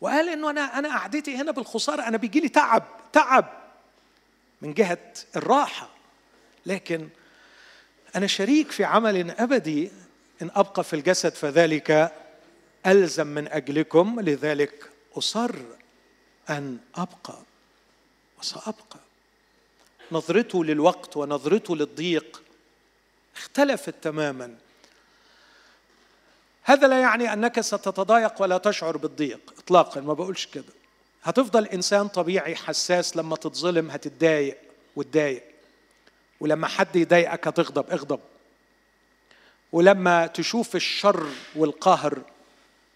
[0.00, 3.58] وقال إنه أنا أنا قعدتي هنا بالخسارة أنا بيجي لي تعب تعب
[4.62, 5.90] من جهة الراحة.
[6.66, 7.08] لكن
[8.16, 9.90] أنا شريك في عمل أبدي
[10.42, 12.12] إن أبقى في الجسد فذلك
[12.86, 14.20] ألزم من أجلكم.
[14.20, 15.54] لذلك أصر
[16.50, 17.38] أن أبقى
[18.40, 19.00] وسأبقى.
[20.12, 22.42] نظرته للوقت ونظرته للضيق
[23.38, 24.54] اختلفت تماما.
[26.62, 30.72] هذا لا يعني أنك ستتضايق ولا تشعر بالضيق اطلاقا ما بقولش كده.
[31.22, 34.58] هتفضل إنسان طبيعي حساس لما تتظلم هتتضايق
[34.96, 35.42] وتضايق.
[36.40, 38.20] ولما حد يضايقك هتغضب اغضب.
[39.72, 42.18] ولما تشوف الشر والقهر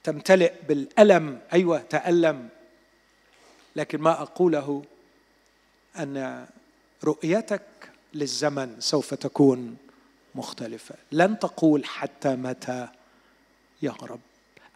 [0.04, 2.48] تمتلئ بالألم أيوة تألم.
[3.76, 4.84] لكن ما أقوله
[5.98, 6.46] أن
[7.04, 7.62] رؤيتك
[8.14, 9.76] للزمن سوف تكون
[10.34, 10.94] مختلفة.
[11.12, 12.88] لن تقول حتى متى
[13.82, 14.20] يا رب.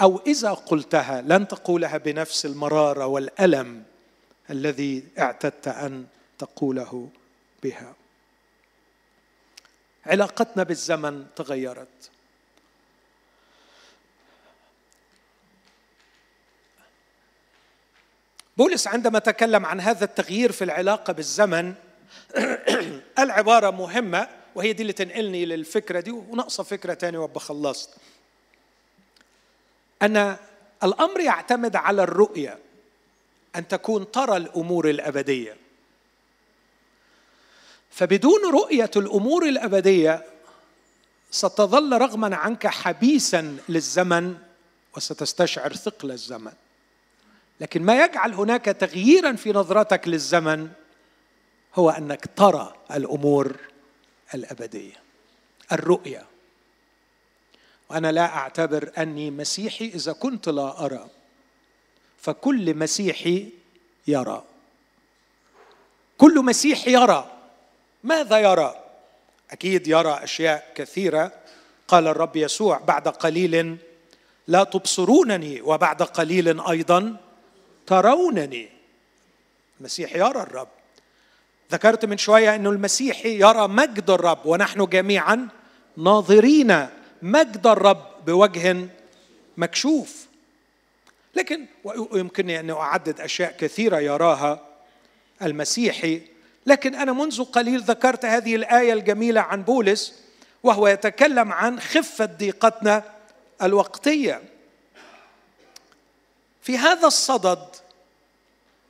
[0.01, 3.83] أو إذا قلتها لن تقولها بنفس المرارة والألم
[4.51, 6.07] الذي اعتدت أن
[6.39, 7.09] تقوله
[7.63, 7.95] بها.
[10.07, 12.11] علاقتنا بالزمن تغيرت.
[18.57, 21.75] بولس عندما تكلم عن هذا التغيير في العلاقة بالزمن
[23.19, 24.29] العبارة مهمة.
[24.57, 27.91] وهي دي اللي تنقلني للفكرة دي وناقصه فكرة تانية وأبقى خلصت.
[30.03, 30.37] أن
[30.85, 32.59] الأمر يعتمد على الرؤية
[33.57, 35.57] أن تكون ترى الأمور الأبدية.
[37.91, 40.25] فبدون رؤية الأمور الأبدية
[41.31, 44.37] ستظل رغما عنك حبيسا للزمن
[44.97, 46.53] وستستشعر ثقل الزمن.
[47.61, 50.69] لكن ما يجعل هناك تغييرا في نظرتك للزمن
[51.75, 53.57] هو أنك ترى الأمور
[54.35, 55.03] الأبدية
[55.73, 56.27] الرؤية.
[57.91, 61.09] وأنا لا أعتبر أني مسيحي إذا كنت لا أرى
[62.21, 63.49] فكل مسيحي
[64.07, 64.45] يرى.
[66.19, 67.33] كل مسيحي يرى.
[68.05, 68.85] ماذا يرى؟
[69.51, 71.33] أكيد يرى أشياء كثيرة.
[71.89, 73.77] قال الرب يسوع بعد قليل
[74.47, 75.61] لا تبصرونني.
[75.61, 77.17] وبعد قليل أيضا
[77.87, 78.69] ترونني.
[79.81, 80.69] المسيح يرى الرب.
[81.73, 85.49] ذكرت من شوية إنه المسيحي يرى مجد الرب ونحن جميعا
[85.97, 86.87] ناظرين
[87.23, 88.77] مجد الرب بوجه
[89.57, 90.27] مكشوف.
[91.35, 94.61] لكن ويمكنني أن أعدد أشياء كثيرة يراها
[95.43, 96.21] المسيحي
[96.67, 100.15] لكن أنا منذ قليل ذكرت هذه الآية الجميلة عن بولس
[100.63, 103.03] وهو يتكلم عن خفة ضيقتنا
[103.63, 104.43] الوقتية.
[106.63, 107.76] في هذا الصدد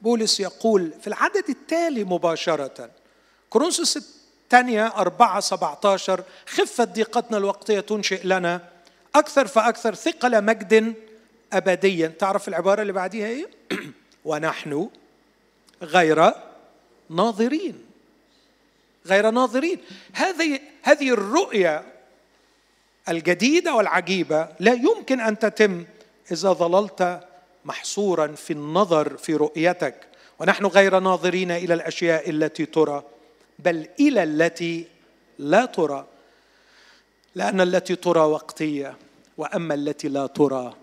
[0.07, 2.91] بولس يقول في العدد التالي مباشرة
[3.51, 5.97] كورنثوس الثانية أربعة سبعة
[6.47, 8.61] خفة ضيقتنا الوقتية تنشئ لنا
[9.15, 10.95] أكثر فأكثر ثقل مجد
[11.53, 12.07] أبديا.
[12.07, 13.51] تعرف العبارة اللي بعديها إيه؟
[14.25, 14.89] ونحن
[15.83, 16.33] غير
[17.11, 17.85] ناظرين.
[19.07, 19.79] غير ناظرين.
[20.13, 21.85] هذه هذه الرؤية
[23.09, 25.85] الجديدة والعجيبة لا يمكن أن تتم
[26.33, 27.21] إذا ظللت
[27.67, 30.07] محصورا في النظر في رؤيتك.
[30.39, 33.03] ونحن غير ناظرين إلى الأشياء التي ترى
[33.59, 34.87] بل إلى التي
[35.39, 36.07] لا ترى.
[37.35, 38.97] لأن التي ترى وقتية
[39.37, 40.75] وأما التي لا ترى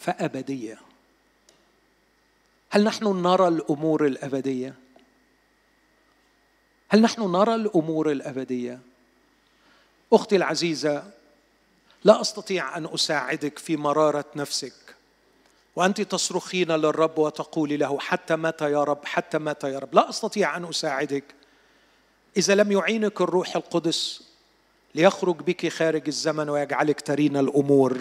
[0.00, 0.78] فأبدية.
[2.70, 4.74] هل نحن نرى الأمور الأبدية؟
[6.88, 8.78] هل نحن نرى الأمور الأبدية؟
[10.12, 11.10] أختي العزيزة
[12.04, 14.89] لا أستطيع أن أساعدك في مرارة نفسك.
[15.76, 20.56] وأنت تصرخين للرب وتقولي له حتى متى يا رب حتى متى يا رب؟ لا أستطيع
[20.56, 21.24] أن أساعدك.
[22.36, 24.22] إذا لم يعينك الروح القدس
[24.94, 27.98] ليخرج بك خارج الزمن ويجعلك ترين الأمور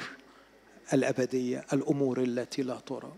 [0.94, 3.12] الأبدية الأمور التي لا ترى.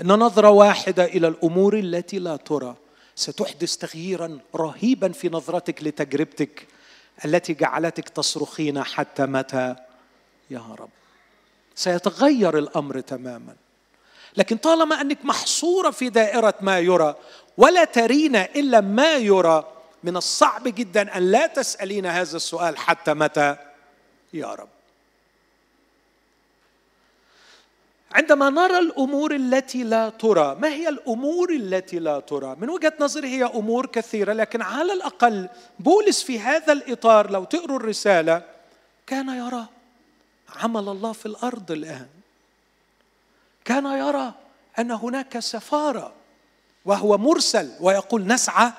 [0.00, 2.76] إن نظرة واحدة إلى الأمور التي لا ترى
[3.14, 6.66] ستحدث تغييرا رهيبا في نظرتك لتجربتك
[7.24, 9.76] التي جعلتك تصرخين حتى متى
[10.50, 10.99] يا رب.
[11.74, 13.54] سيتغير الأمر تماما.
[14.36, 17.14] لكن طالما أنك محصورة في دائرة ما يرى
[17.56, 19.64] ولا ترين إلا ما يرى
[20.04, 23.56] من الصعب جدا أن لا تسألين هذا السؤال حتى متى؟
[24.32, 24.68] يا رب.
[28.12, 33.28] عندما نرى الأمور التي لا ترى ما هي الأمور التي لا ترى؟ من وجهة نظري
[33.28, 35.48] هي أمور كثيرة لكن على الأقل
[35.78, 38.42] بولس في هذا الإطار لو تقروا الرسالة
[39.06, 39.79] كان يرى.
[40.56, 42.08] عمل الله في الأرض الآن.
[43.64, 44.34] كان يرى
[44.78, 46.14] أن هناك سفارة
[46.84, 48.72] وهو مرسل ويقول نسعى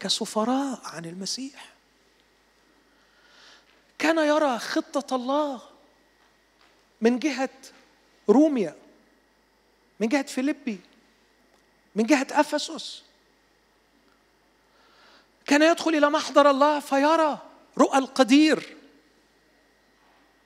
[0.00, 1.72] كسفراء عن المسيح.
[3.98, 5.62] كان يرى خطة الله
[7.00, 7.50] من جهة
[8.28, 8.76] روميا
[10.00, 10.80] من جهة فيليبي
[11.94, 13.02] من جهة أفسس.
[15.46, 17.38] كان يدخل إلى محضر الله فيرى
[17.78, 18.76] رؤى القدير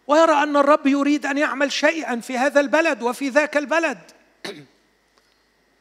[0.09, 3.99] ويرى أن الرب يريد أن يعمل شيئا في هذا البلد وفي ذاك البلد.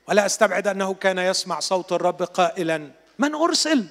[0.07, 3.87] ولا أستبعد أنه كان يسمع صوت الرب قائلا من أرسل؟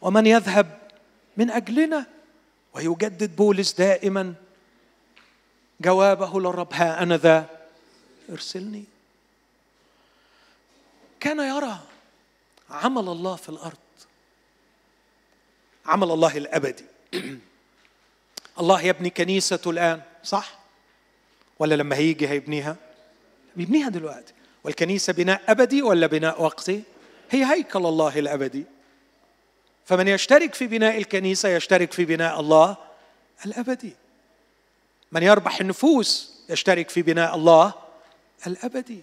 [0.00, 0.78] ومن يذهب
[1.36, 2.06] من أجلنا؟
[2.74, 4.34] ويجدد بولس دائما
[5.80, 7.46] جوابه للرب ها أنا ذا
[8.30, 8.84] ارسلني.
[11.20, 11.78] كان يرى
[12.70, 13.78] عمل الله في الأرض
[15.86, 16.84] عمل الله الأبدي.
[18.60, 20.58] الله يبني كنيسته الآن صح؟
[21.58, 22.76] ولا لما هيجي هيبنيها؟
[23.56, 24.32] بيبنيها دلوقتي
[24.64, 26.82] والكنيسة بناء أبدي ولا بناء وقتي؟
[27.30, 28.64] هي هيكل الله الأبدي
[29.84, 32.76] فمن يشترك في بناء الكنيسة يشترك في بناء الله
[33.46, 33.96] الأبدي
[35.12, 37.74] من يربح النفوس يشترك في بناء الله
[38.46, 39.02] الأبدي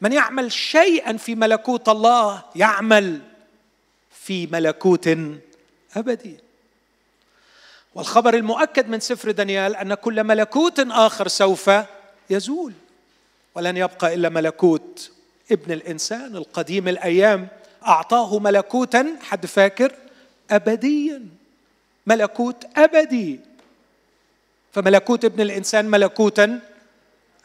[0.00, 3.20] من يعمل شيئا في ملكوت الله يعمل
[4.10, 5.08] في ملكوت
[5.96, 6.36] أبدي
[7.94, 11.70] والخبر المؤكد من سفر دانيال أن كل ملكوت آخر سوف
[12.30, 12.72] يزول.
[13.54, 15.10] ولن يبقى إلا ملكوت
[15.52, 17.48] ابن الإنسان القديم الأيام.
[17.86, 19.92] أعطاه ملكوتا حد فاكر؟
[20.50, 21.22] أبديا.
[22.06, 23.40] ملكوت أبدي.
[24.72, 26.60] فملكوت ابن الإنسان ملكوتا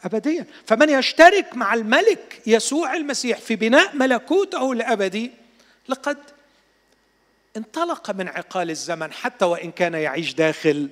[0.04, 0.46] أبديا.
[0.66, 5.30] فمن يشترك مع الملك يسوع المسيح في بناء ملكوته الأبدي
[5.88, 6.16] لقد
[7.58, 10.88] انطلق من عقال الزمن حتى وإن كان يعيش داخل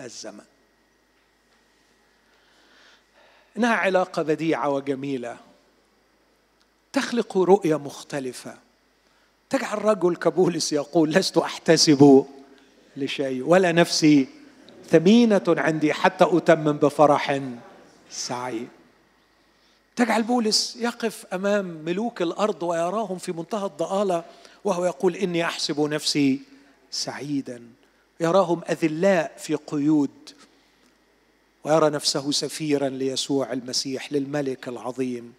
[0.00, 0.44] الزمن.
[3.56, 5.36] إنها علاقة بديعة وجميلة.
[6.92, 8.54] تخلق رؤية مختلفة.
[9.50, 12.26] تجعل رجل كبولس يقول لست أحتسب
[12.96, 14.28] لشيء ولا نفسي
[14.90, 17.40] ثمينة عندي حتى أتمم بفرح
[18.10, 18.68] سعيد
[19.96, 24.24] تجعل بولس يقف أمام ملوك الأرض ويراهم في منتهى الضآلة.
[24.64, 26.40] وهو يقول إني أحسب نفسي
[26.90, 27.62] سعيدا.
[28.20, 30.30] يراهم أذلاء في قيود
[31.64, 35.34] ويرى نفسه سفيرا ليسوع المسيح للملك العظيم.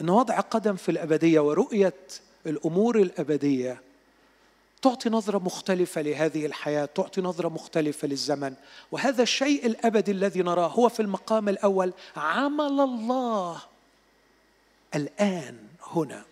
[0.00, 1.94] إن وضع قدم في الأبدية ورؤية
[2.46, 3.80] الأمور الأبدية
[4.82, 8.54] تعطي نظرة مختلفة لهذه الحياة تعطي نظرة مختلفة للزمن.
[8.92, 13.62] وهذا الشيء الأبدي الذي نراه هو في المقام الأول عمل الله
[14.94, 16.24] الآن هنا.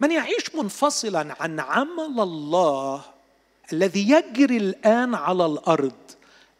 [0.00, 3.00] من يعيش منفصلا عن عمل الله
[3.72, 5.92] الذي يجري الآن على الأرض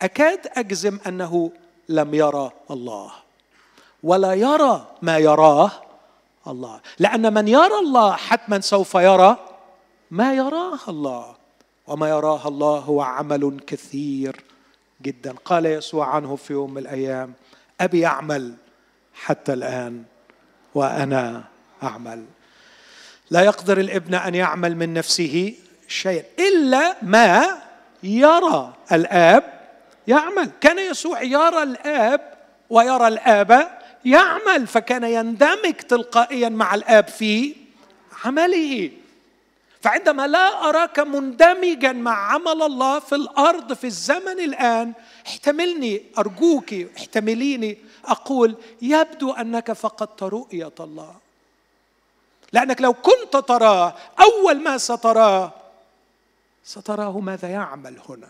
[0.02, 1.50] أكاد أجزم أنه
[1.88, 3.12] لم يرى الله.
[4.02, 5.70] ولا يرى ما يراه
[6.46, 6.80] الله.
[6.98, 9.36] لأن من يرى الله حتما سوف يرى
[10.10, 11.34] ما يراه الله.
[11.86, 14.44] وما يراه الله هو عمل كثير
[15.02, 15.34] جدا.
[15.44, 17.32] قال يسوع عنه في يوم من الأيام
[17.80, 18.54] أبي يعمل
[19.14, 20.04] حتى الآن
[20.74, 21.44] وأنا
[21.82, 22.24] أعمل.
[23.30, 25.54] لا يقدر الابن أن يعمل من نفسه
[25.88, 27.62] شيئا إلا ما
[28.02, 29.44] يرى الآب
[30.06, 30.50] يعمل.
[30.60, 32.34] كان يسوع يرى الآب
[32.70, 37.54] ويرى الآب يعمل فكان يندمج تلقائيا مع الآب في
[38.24, 38.90] عمله.
[39.80, 44.92] فعندما لا أراك مندمجا مع عمل الله في الأرض في الزمن الآن
[45.26, 51.25] احتملني أرجوك احتمليني أقول يبدو أنك فقدت رؤية الله.
[52.52, 55.52] لأنك لو كنت تراه أول ما ستراه
[56.64, 58.28] ستراه ماذا يعمل هنا؟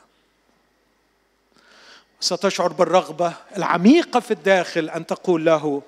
[2.20, 5.82] ستشعر بالرغبة العميقة في الداخل أن تقول له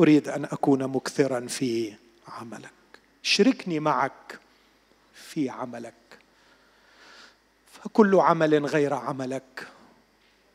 [0.00, 1.94] أريد أن أكون مكثرا في
[2.28, 2.70] عملك.
[3.22, 4.38] شركني معك
[5.14, 5.94] في عملك.
[7.72, 9.68] فكل عمل غير عملك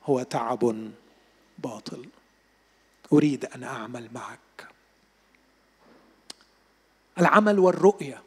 [0.03, 0.91] هو تعب
[1.57, 2.05] باطل.
[3.13, 4.70] أريد أن أعمل معك.
[7.19, 8.23] العمل والرؤية.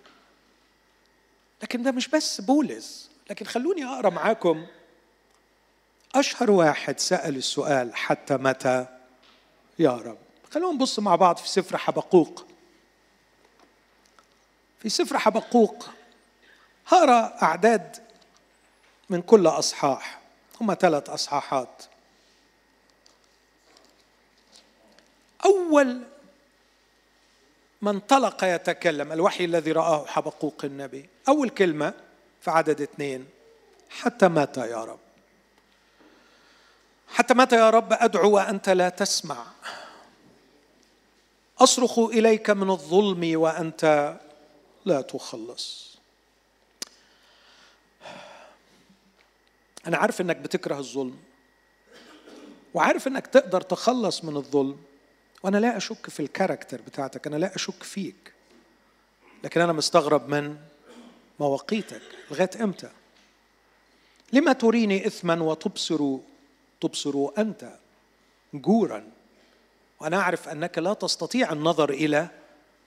[1.63, 4.67] لكن ده مش بس بولس لكن خلوني أقرأ معاكم.
[6.15, 8.87] أشهر واحد سأل السؤال حتى متى؟
[9.79, 10.19] يا رب.
[10.51, 12.47] خلونا نبص مع بعض في سفر حبقوق.
[14.79, 15.89] في سفر حبقوق
[16.87, 17.97] هقرا أعداد
[19.11, 20.21] من كل أصحاح.
[20.61, 21.83] هم ثلاث أصحاحات.
[25.45, 26.03] أول
[27.85, 31.09] من انطلق يتكلم الوحي الذي رآه حبقوق النبي.
[31.29, 31.95] أول كلمة
[32.41, 33.27] في عدد اثنين
[33.91, 34.99] حتى متى يا رب.
[37.09, 39.47] حتى متى يا رب أدعو وأنت لا تسمع.
[41.59, 44.15] أصرخ إليك من الظلم وأنت
[44.85, 45.97] لا تخلص.
[49.87, 51.19] أنا عارف إنك بتكره الظلم
[52.75, 54.79] وعارف إنك تقدر تخلص من الظلم
[55.45, 58.33] وأنا لا أشك في الكاركتر بتاعتك أنا لا أشك فيك.
[59.45, 60.57] لكن أنا مستغرب من
[61.41, 62.91] مواقيتك لغاية إمتى؟
[64.33, 66.17] لما تريني اثما وتبصر
[66.81, 67.73] تبصر أنت
[68.55, 69.05] جورا؟
[70.01, 72.29] وأنا أعرف أنك لا تستطيع النظر إلى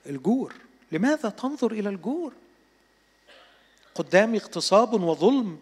[0.06, 0.54] الجور.
[0.92, 2.32] لماذا تنظر إلى الجور؟
[3.94, 5.58] قدامي اغتصاب وظلم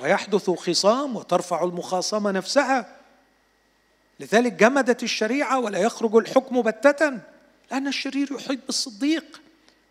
[0.00, 2.99] ويحدث خصام وترفع المخاصمة نفسها.
[4.20, 7.18] لذلك جمدت الشريعة ولا يخرج الحكم بتة
[7.70, 9.40] لأن الشرير يحيط بالصديق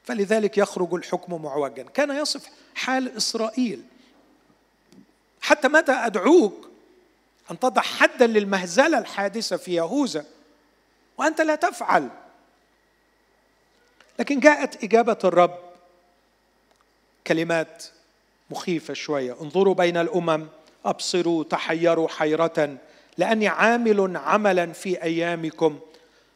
[0.03, 1.83] فلذلك يخرج الحكم معوجا.
[1.83, 3.83] كان يصف حال إسرائيل.
[5.41, 6.69] حتى متى أدعوك
[7.51, 10.25] أن تضع حدا للمهزلة الحادثة في يهوذا؟
[11.17, 12.09] وأنت لا تفعل.
[14.19, 15.59] لكن جاءت إجابة الرب.
[17.27, 17.83] كلمات
[18.49, 19.35] مخيفة شوية.
[19.41, 20.47] انظروا بين الأمم.
[20.85, 22.77] أبصروا تحيروا حيرة.
[23.19, 25.79] لأني عامل عملا في أيامكم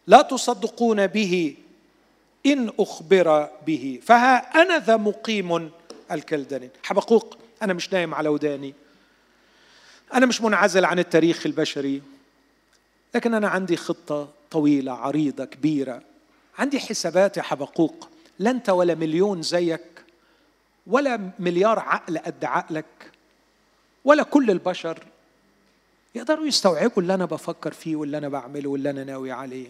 [0.08, 1.56] لا تصدقون به
[2.46, 4.00] إن أخبر به.
[4.04, 5.72] فها أنا ذا مقيم
[6.12, 8.74] الكلدانين حبقوق أنا مش نايم على وداني.
[10.14, 12.02] أنا مش منعزل عن التاريخ البشري.
[13.16, 16.02] لكن أنا عندي خطة طويلة عريضة كبيرة.
[16.58, 18.10] عندي حسابات يا حبقوق.
[18.40, 20.04] لا أنت ولا مليون زيك
[20.88, 23.12] ولا مليار عقل قد عقلك
[24.06, 25.04] ولا كل البشر.
[26.16, 29.68] يقدروا يستوعبوا اللي أنا بفكر فيه واللي أنا بعمله واللي أنا ناوي عليه.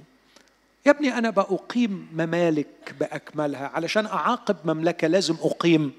[0.86, 5.92] يا ابني أنا بأقيم ممالك بأكملها علشان أعاقب مملكة لازم أقيم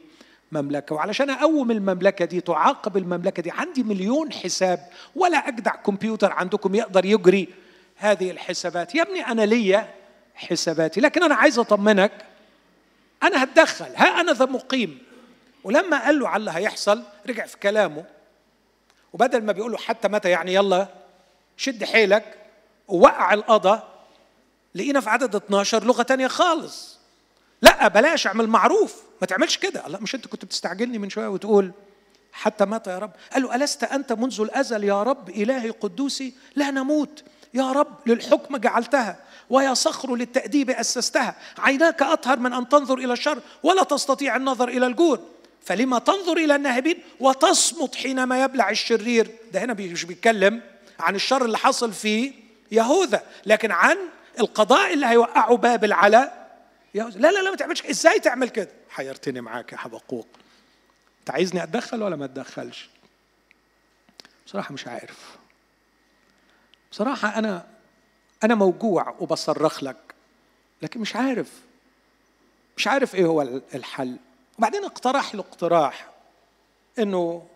[0.53, 3.51] مملكة وعلشان أقوم المملكة دي تعاقب المملكة دي.
[3.51, 7.49] عندي مليون حساب ولا أجدع كمبيوتر عندكم يقدر يجري
[7.97, 8.95] هذه الحسابات.
[8.95, 9.95] يا ابني أنا ليا
[10.35, 12.13] حساباتي لكن أنا عايز أطمنك
[13.23, 13.97] أنا هتدخل.
[13.97, 14.99] ها أنا ذا مقيم.
[15.65, 18.05] ولما قال له على اللي هيحصل رجع في كلامه.
[19.15, 20.89] وبدل ما بيقول له حتى متى يعني يلا
[21.57, 22.39] شد حيلك
[22.89, 23.95] ووقع القضاء
[24.75, 26.99] لقينا في عدد 12 لغة تانية خالص.
[27.63, 29.03] لا بلاش اعمل معروف.
[29.21, 29.87] ما تعملش كده.
[29.87, 31.73] الله مش انت كنت بتستعجلني من شوية وتقول
[32.33, 36.71] حتى متى يا رب؟ قال له ألست أنت منذ الأزل يا رب إلهي قدوسي لا
[36.71, 37.25] نموت.
[37.55, 39.17] يا رب للحكم جعلتها
[39.51, 41.37] ويا صخر للتأديب أسستها.
[41.59, 45.34] عيناك أطهر من أن تنظر إلى الشر ولا تستطيع النظر إلى الجود
[45.65, 49.31] فلما تنظر إلى الناهبين وتصمت حينما يبلع الشرير.
[49.53, 50.63] ده هنا مش بيتكلم
[51.01, 52.33] عن الشر اللي حصل في
[52.73, 53.97] يهوذا لكن عن
[54.41, 56.49] القضاء اللي هيوقعه بابل على
[56.95, 57.19] يهوذا.
[57.19, 60.27] لا لا لا ما تعملش إزاي تعمل كده؟ حيرتني معاك يا حبقوق.
[61.21, 62.89] أنت عايزني أتدخل ولا ما أتدخلش؟
[64.47, 65.19] بصراحة مش عارف.
[66.93, 67.67] بصراحة أنا
[68.45, 70.15] أنا موجوع وبصرخ لك
[70.83, 71.49] لكن مش عارف.
[72.77, 73.43] مش عارف إيه هو
[73.75, 74.17] الحل.
[74.59, 76.11] وبعدين اقترح له اقتراح
[76.99, 77.47] إنه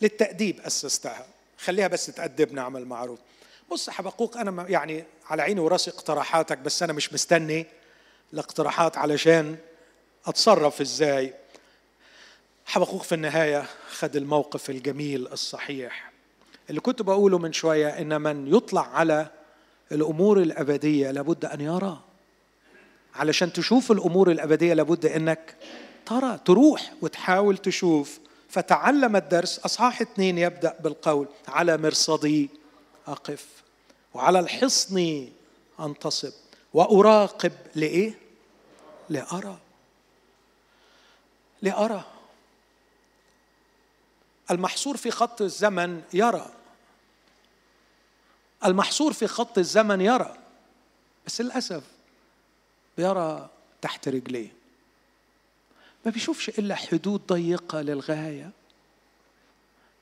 [0.00, 1.26] للتأديب أسستها.
[1.58, 3.18] خليها بس تأدبنا عمل معروف
[3.70, 7.66] بص حبقوق أنا يعني على عيني وراسي اقتراحاتك بس أنا مش مستني
[8.32, 9.56] الاقتراحات علشان
[10.26, 11.34] أتصرف إزاي.
[12.66, 16.12] حبقوق في النهاية خد الموقف الجميل الصحيح.
[16.70, 19.26] اللي كنت بقوله من شوية إن من يطلع على
[19.92, 22.00] الأمور الأبدية لابد أن يرى.
[23.14, 25.56] علشان تشوف الأمور الأبدية لابد أنك
[26.06, 28.18] ترى تروح وتحاول تشوف.
[28.48, 32.50] فتعلم الدرس أصحاح اثنين يبدأ بالقول على مرصدي
[33.06, 33.46] أقف.
[34.14, 35.28] وعلى الحصن
[35.80, 36.32] أنتصب.
[36.74, 38.18] وأراقب لإيه؟
[39.08, 39.58] لأرى.
[41.62, 42.04] لأرى.
[44.50, 46.50] المحصور في خط الزمن يرى.
[48.64, 50.36] المحصور في خط الزمن يرى.
[51.26, 51.82] بس للأسف
[52.96, 53.48] بيرى
[53.82, 54.63] تحت رجليه.
[56.04, 58.50] ما بيشوفش إلا حدود ضيقة للغاية.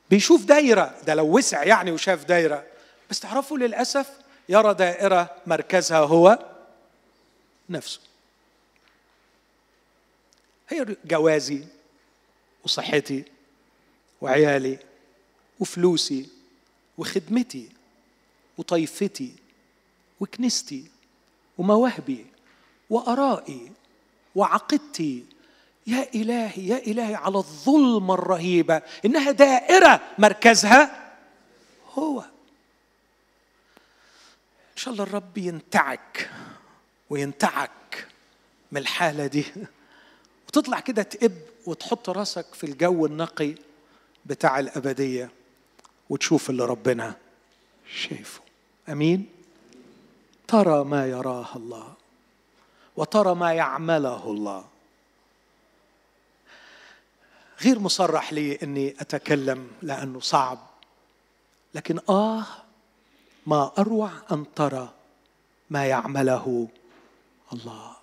[0.09, 2.65] بيشوف دايرة ده لو وسع يعني وشاف دايرة.
[3.09, 4.09] بس تعرفوا للأسف
[4.49, 6.39] يرى دائرة مركزها هو
[7.69, 7.99] نفسه.
[10.69, 11.63] هي جوازي
[12.63, 13.23] وصحتي
[14.21, 14.79] وعيالي
[15.59, 16.29] وفلوسي
[16.97, 17.69] وخدمتي
[18.57, 19.33] وطيفتي
[20.19, 20.91] وكنيستي
[21.57, 22.25] ومواهبي
[22.89, 23.71] وآرائي
[24.35, 25.25] وعقيدتي
[25.87, 28.81] يا إلهي يا إلهي على الظلمة الرهيبة.
[29.05, 31.11] إنها دائرة مركزها
[31.93, 32.19] هو.
[34.71, 36.29] إن شاء الله الرب ينتعك
[37.09, 38.07] وينتعك
[38.71, 39.45] من الحالة دي.
[40.47, 43.55] وتطلع كده تقب وتحط راسك في الجو النقي
[44.25, 45.31] بتاع الأبدية
[46.09, 47.15] وتشوف اللي ربنا
[47.95, 48.41] شايفه.
[48.89, 49.29] آمين؟
[50.47, 51.93] ترى ما يراه الله
[52.97, 54.72] وترى ما يعمله الله.
[57.63, 60.59] غير مصرح لي إني أتكلم لأنه صعب.
[61.75, 62.45] لكن آه
[63.47, 64.93] ما أروع أن ترى
[65.69, 66.67] ما يعمله
[67.53, 67.95] الله.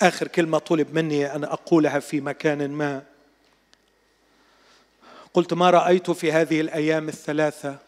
[0.00, 3.02] آخر كلمة طلب مني أن أقولها في مكان ما.
[5.34, 7.78] قلت ما رأيت في هذه الأيام الثلاثة؟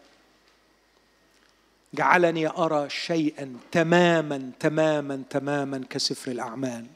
[1.95, 6.87] جعلني أرى شيئا تماما تماما تماما كسفر الأعمال.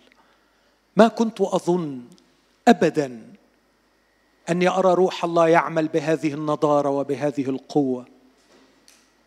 [0.96, 2.02] ما كنت أظن
[2.68, 3.32] ابدا
[4.50, 8.06] أني أرى روح الله يعمل بهذه النضارة وبهذه القوة.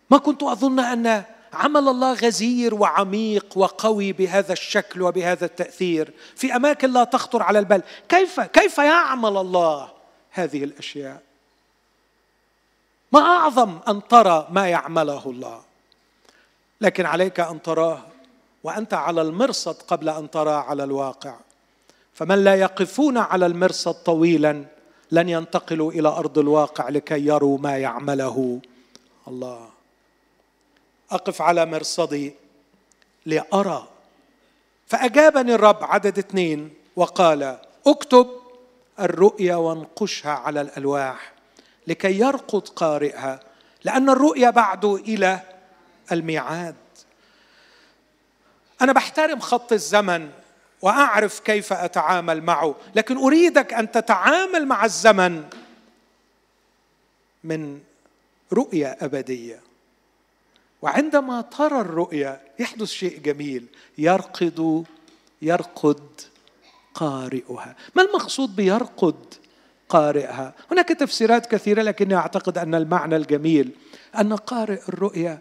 [0.10, 6.14] ما كنت أظن أن عمل الله غزير وعميق وقوي بهذا الشكل وبهذا التأثير.
[6.36, 7.84] في أماكن لا تخطر على البال.
[8.10, 9.90] كيف كيف يعمل الله
[10.32, 11.22] هذه الأشياء؟
[13.12, 15.62] ما أعظم أن ترى ما يعمله الله.
[16.82, 18.02] لكن عليك أن تراه
[18.64, 21.36] وأنت على المرصد قبل أن تراه على الواقع.
[22.20, 24.66] فمن لا يقفون على المرصد طويلا
[25.12, 28.60] لن ينتقلوا إلى أرض الواقع لكي يروا ما يعمله.
[29.28, 29.70] الله.
[31.12, 32.34] أقف على مرصدي
[33.26, 33.88] لأرى.
[34.88, 37.58] فأجابني الرب عدد اثنين وقال
[37.88, 38.28] اكتب
[39.00, 41.34] الرؤيا وانقشها على الألواح
[41.88, 43.40] لكي يرقد قارئها
[43.84, 45.40] لأن الرؤيا بعد إلى
[46.12, 46.76] الميعاد.
[48.82, 50.30] أنا بحترم خط الزمن
[50.82, 52.76] وأعرف كيف أتعامل معه.
[52.96, 55.44] لكن أريدك أن تتعامل مع الزمن
[57.44, 57.80] من
[58.54, 59.60] رؤية أبدية.
[60.82, 63.66] وعندما ترى الرؤيا يحدث شيء جميل.
[63.98, 64.86] يرقد
[65.42, 66.22] يرقد
[66.94, 67.76] قارئها.
[67.96, 69.34] ما المقصود بيرقد
[69.90, 73.72] قارئها؟ هناك تفسيرات كثيرة لكني أعتقد أن المعنى الجميل
[74.20, 75.40] أن قارئ الرؤيا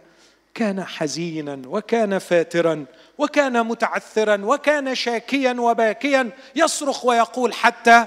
[0.58, 2.84] كان حزينا وكان فاترا
[3.18, 8.06] وكان متعثرا وكان شاكيا وباكيا يصرخ ويقول حتى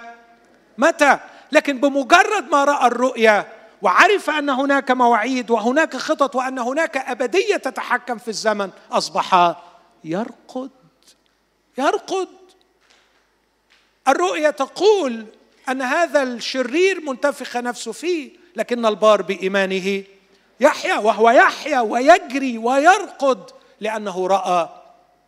[0.78, 1.20] متى؟
[1.52, 3.48] لكن بمجرد ما رأى الرؤيا
[3.82, 9.56] وعرف أن هناك مواعيد وهناك خطط وأن هناك أبدية تتحكم في الزمن أصبح
[10.04, 10.70] يرقد
[11.78, 12.28] يرقد.
[14.08, 15.26] الرؤيا تقول
[15.70, 20.04] أن هذا الشرير منتفخ نفسه فيه لكن البار بإيمانه
[20.62, 24.70] يحيا وهو يحيا ويجري ويرقد لأنه رأى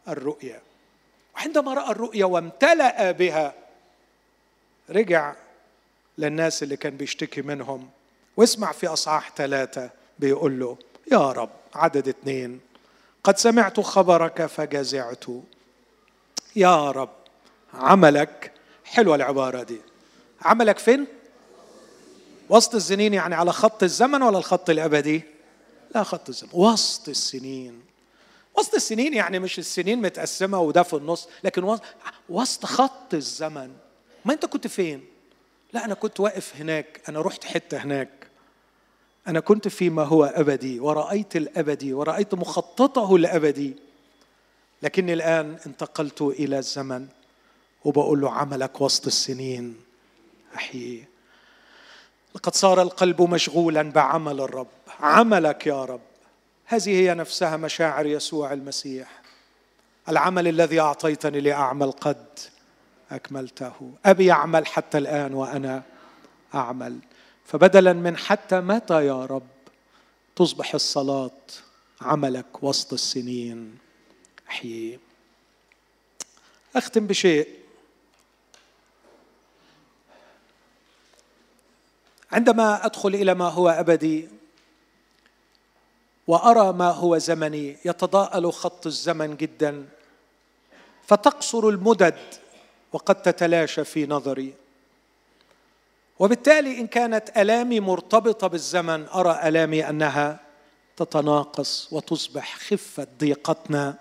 [0.08, 0.62] الرؤيا.
[1.36, 3.54] وعندما رأى الرؤيا وامتلأ بها
[4.90, 5.36] رجع
[6.18, 7.90] للناس اللي كان بيشتكي منهم.
[8.38, 10.78] واسمع في أصحاح ثلاثة بيقول له
[11.12, 12.60] يا رب عدد اثنين
[13.24, 15.26] قد سمعت خبرك فجزعت.
[16.56, 17.10] يا رب
[17.74, 18.52] عملك
[18.86, 19.82] حلوة العبارة دي.
[20.42, 21.08] عملك فين؟
[22.54, 25.22] وسط السنين يعني على خط الزمن ولا الخط الأبدي؟
[25.96, 26.50] لا خط الزمن.
[26.54, 27.82] وسط السنين.
[28.58, 31.78] وسط السنين يعني مش السنين متقسمة وده في النص لكن
[32.30, 33.72] وسط خط الزمن.
[34.26, 35.06] ما أنت كنت فين؟
[35.74, 37.02] لا أنا كنت واقف هناك.
[37.10, 38.28] أنا رحت حتة هناك.
[39.28, 43.76] أنا كنت فيما هو أبدي ورأيت الأبدي ورأيت مخططه الأبدي.
[44.84, 47.08] لكني الآن انتقلت إلى الزمن
[47.86, 49.76] وبقول له عملك وسط السنين
[50.56, 51.13] احييه
[52.36, 54.68] لقد صار القلب مشغولا بعمل الرب.
[55.00, 56.02] عملك يا رب.
[56.66, 59.22] هذه هي نفسها مشاعر يسوع المسيح.
[60.10, 62.26] العمل الذي أعطيتني لأعمل قد
[63.12, 63.92] أكملته.
[64.06, 65.84] أبي يعمل حتى الآن وأنا
[66.56, 67.00] أعمل.
[67.46, 69.48] فبدلا من حتى متى يا رب
[70.36, 71.32] تصبح الصلاة
[72.02, 73.78] عملك وسط السنين؟
[74.50, 75.00] احييه
[76.76, 77.63] أختم بشيء.
[82.34, 84.30] عندما أدخل إلى ما هو أبدي
[86.28, 89.86] وأرى ما هو زمني يتضاءل خط الزمن جدا
[91.08, 92.18] فتقصر المدد
[92.94, 94.54] وقد تتلاشى في نظري.
[96.20, 100.40] وبالتالي إن كانت آلامي مرتبطة بالزمن أرى آلامي أنها
[100.98, 103.96] تتناقص وتصبح خفة ضيقتنا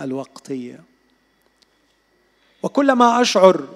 [0.00, 0.80] الوقتية.
[2.62, 3.68] وكلما أشعر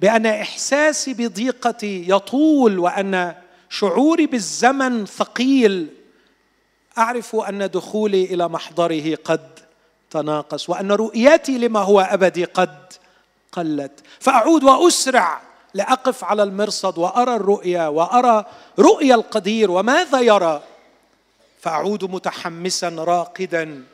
[0.00, 3.34] بأن إحساسي بضيقتي يطول وأن
[3.70, 5.88] شعوري بالزمن ثقيل.
[6.98, 9.48] أعرف أن دخولي إلى محضره قد
[10.10, 12.92] تناقص وأن رؤيتي لما هو أبدي قد
[13.52, 13.92] قلت.
[14.20, 15.40] فأعود وأسرع
[15.74, 18.44] لأقف على المرصد وأرى الرؤيا وأرى
[18.78, 20.62] رؤيا القدير وماذا يرى.
[21.60, 23.84] فأعود متحمسا راقدا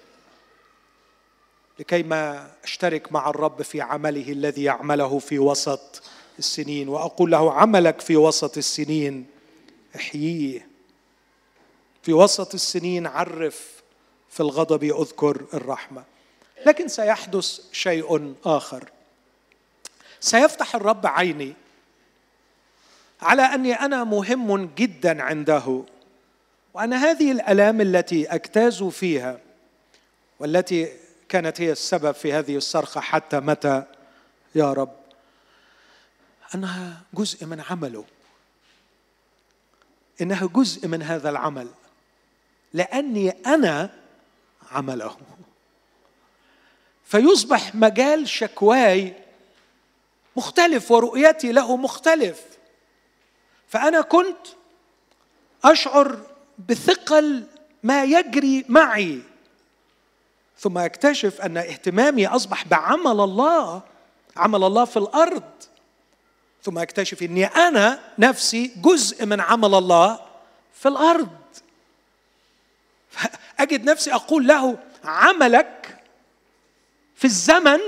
[1.79, 6.03] لكي ما أشترك مع الرب في عمله الذي يعمله في وسط
[6.39, 9.27] السنين وأقول له عملك في وسط السنين
[9.97, 10.69] احييه.
[12.03, 13.83] في وسط السنين عرف
[14.31, 16.05] في الغضب أذكر الرحمة.
[16.67, 18.91] لكن سيحدث شيء آخر.
[20.21, 21.55] سيفتح الرب عيني
[23.23, 25.83] على أني أنا مهم جدا عنده
[26.75, 29.41] وأن هذه الألام التي أجتاز فيها
[30.41, 30.93] والتي
[31.33, 33.83] كانت هي السبب في هذه الصرخة حتى متى
[34.55, 34.97] يا رب؟
[36.55, 38.05] أنها جزء من عمله.
[40.21, 41.69] إنها جزء من هذا العمل.
[42.73, 43.91] لأني أنا
[44.71, 45.17] عمله.
[47.05, 49.15] فيصبح مجال شكواي
[50.37, 52.43] مختلف ورؤيتي له مختلف.
[53.69, 54.47] فأنا كنت
[55.65, 56.21] أشعر
[56.69, 57.47] بثقل
[57.83, 59.32] ما يجري معي.
[60.63, 63.83] ثم اكتشف أن اهتمامي أصبح بعمل الله
[64.37, 65.51] عمل الله في الأرض.
[66.63, 70.21] ثم اكتشف إني أنا نفسي جزء من عمل الله
[70.75, 71.29] في الأرض.
[73.59, 76.03] اجد نفسي أقول له عملك
[77.17, 77.81] في الزمن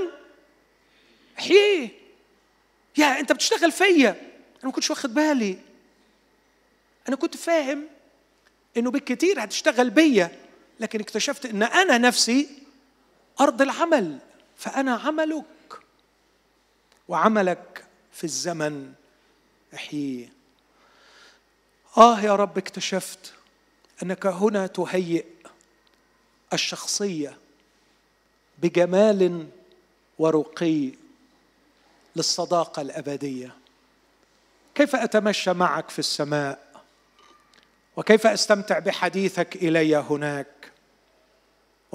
[1.39, 1.89] احييه
[2.97, 4.09] يا أنت بتشتغل فيا.
[4.09, 5.57] أنا ما كنتش واخد بالي.
[7.07, 7.83] أنا كنت فاهم
[8.77, 10.31] إنه بالكثير هتشتغل بيا
[10.79, 12.64] لكن اكتشفت إن أنا نفسي
[13.41, 14.19] أرض العمل
[14.57, 15.45] فأنا عملك.
[17.07, 18.93] وعملك في الزمن
[19.73, 20.33] احييه
[21.97, 23.33] آه يا رب اكتشفت
[24.03, 25.25] أنك هنا تهيئ
[26.53, 27.37] الشخصية
[28.57, 29.47] بجمال
[30.19, 30.91] ورقي
[32.15, 33.55] للصداقة الأبدية.
[34.75, 36.83] كيف أتمشى معك في السماء؟
[37.97, 40.71] وكيف أستمتع بحديثك إلي هناك؟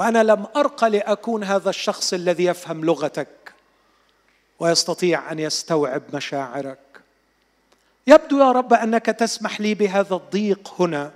[0.01, 3.53] وأنا لم ارقى لأكون هذا الشخص الذي يفهم لغتك
[4.59, 6.79] ويستطيع أن يستوعب مشاعرك.
[8.07, 11.13] يبدو يا رب أنك تسمح لي بهذا الضيق هنا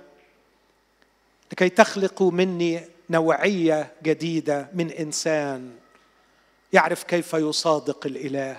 [1.51, 5.75] لكي تخلق مني نوعية جديدة من إنسان
[6.73, 8.57] يعرف كيف يصادق الإله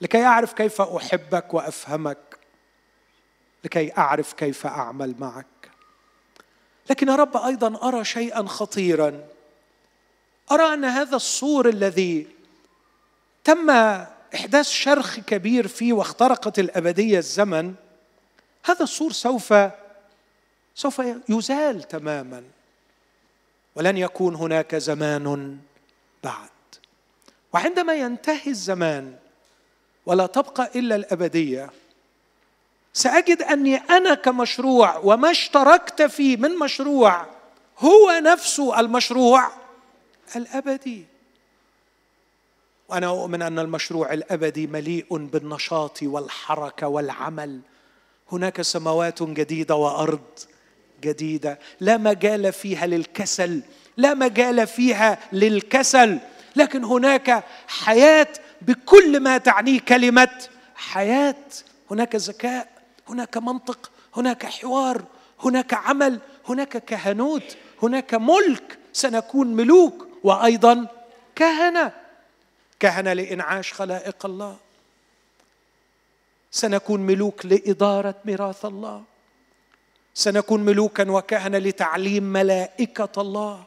[0.00, 2.38] لكي أعرف كيف أحبك وأفهمك
[3.64, 5.59] لكي أعرف كيف أعمل معك.
[6.90, 9.20] لكن يا رب أيضا أرى شيئا خطيرا.
[10.52, 12.26] أرى أن هذا السور الذي
[13.44, 13.70] تم
[14.34, 17.74] إحداث شرخ كبير فيه واخترقت الأبدية الزمن
[18.64, 19.54] هذا السور سوف
[20.74, 22.42] سوف يزال تماما.
[23.74, 25.58] ولن يكون هناك زمان
[26.24, 26.48] بعد.
[27.52, 29.16] وعندما ينتهي الزمان
[30.06, 31.70] ولا تبقى إلا الأبدية
[32.92, 37.26] سأجد أني أنا كمشروع وما اشتركت فيه من مشروع
[37.78, 39.50] هو نفسه المشروع
[40.36, 41.04] الأبدي.
[42.88, 47.60] وأنا أؤمن أن المشروع الأبدي مليء بالنشاط والحركة والعمل.
[48.32, 50.20] هناك سماوات جديدة وأرض
[51.02, 51.58] جديدة.
[51.80, 53.62] لا مجال فيها للكسل
[53.96, 56.18] لا مجال فيها للكسل.
[56.56, 58.28] لكن هناك حياة
[58.62, 61.36] بكل ما تعنيه كلمة حياة.
[61.90, 62.79] هناك ذكاء.
[63.10, 65.04] هناك منطق هناك حوار
[65.44, 70.86] هناك عمل هناك كهنوت هناك ملك سنكون ملوك وأيضا
[71.36, 71.92] كهنة.
[72.80, 74.56] كهنة لإنعاش خلائق الله.
[76.50, 79.02] سنكون ملوك لإدارة ميراث الله.
[80.14, 83.64] سنكون ملوكا وكهنة لتعليم ملائكة الله.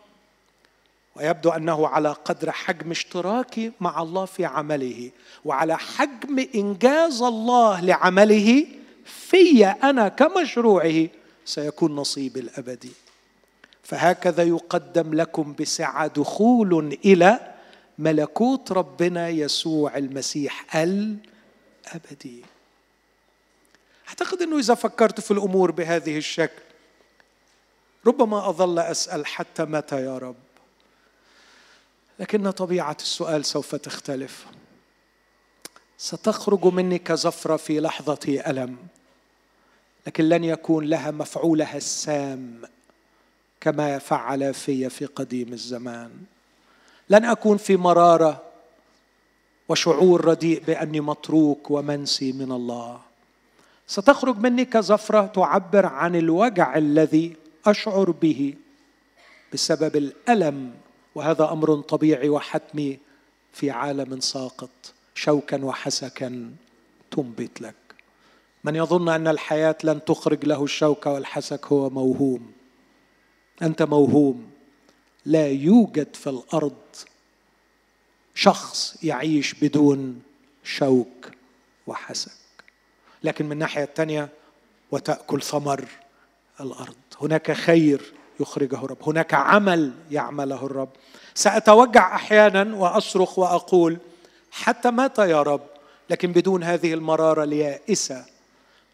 [1.15, 5.11] ويبدو أنه على قدر حجم اشتراكي مع الله في عمله
[5.45, 8.65] وعلى حجم إنجاز الله لعمله
[9.05, 11.07] في أنا كمشروعه
[11.45, 12.91] سيكون نصيبي الأبدي.
[13.83, 17.53] فهكذا يقدم لكم بسعه دخول إلى
[17.99, 22.45] ملكوت ربنا يسوع المسيح الأبدي.
[24.09, 26.61] أعتقد إنه إذا فكرت في الأمور بهذه الشكل
[28.05, 30.35] ربما أظل أسأل حتى متى يا رب؟
[32.19, 34.45] لكن طبيعة السؤال سوف تختلف.
[36.03, 38.77] ستخرج مني كزفره في لحظة ألم
[40.07, 42.61] لكن لن يكون لها مفعولها السام
[43.61, 46.11] كما فعل في في قديم الزمان.
[47.09, 48.43] لن أكون في مرارة
[49.69, 53.01] وشعور رديء بأني متروك ومنسي من الله.
[53.87, 57.35] ستخرج مني كزفره تعبر عن الوجع الذي
[57.65, 58.53] أشعر به
[59.53, 60.73] بسبب الألم
[61.15, 62.99] وهذا أمر طبيعي وحتمي
[63.53, 64.93] في عالم ساقط.
[65.15, 66.55] شوكا وحسكا
[67.11, 67.75] تنبت لك.
[68.63, 72.51] من يظن أن الحياة لن تخرج له الشوك والحسك هو موهوم.
[73.61, 74.51] أنت موهوم.
[75.25, 76.81] لا يوجد في الأرض
[78.35, 80.21] شخص يعيش بدون
[80.63, 81.31] شوك
[81.87, 82.31] وحسك.
[83.23, 84.29] لكن من الناحية الثانية
[84.91, 85.85] وتأكل ثمر
[86.59, 86.95] الأرض.
[87.21, 90.89] هناك خير يخرجه الرب هناك عمل يعمله الرب
[91.35, 93.97] سأتوجع أحيانا وأصرخ وأقول
[94.53, 95.61] حتى متى يا رب؟
[96.09, 98.25] لكن بدون هذه المرارة اليائسة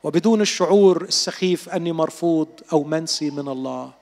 [0.04, 3.94] وبدون الشعور السخيف أني مرفوض أو منسي من الله.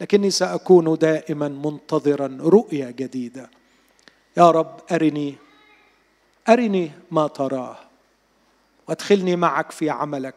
[0.00, 3.50] لكني سأكون دائما منتظرا رؤية جديدة.
[4.36, 5.34] يا رب أرني
[6.48, 7.76] أرني ما تراه
[8.88, 10.34] وادخلني معك في عملك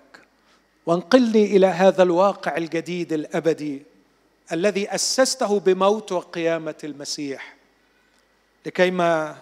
[0.85, 3.83] وانقلني إلى هذا الواقع الجديد الأبدي
[4.51, 7.55] الذي أسسته بموت وقيامة المسيح.
[8.65, 9.37] لكيما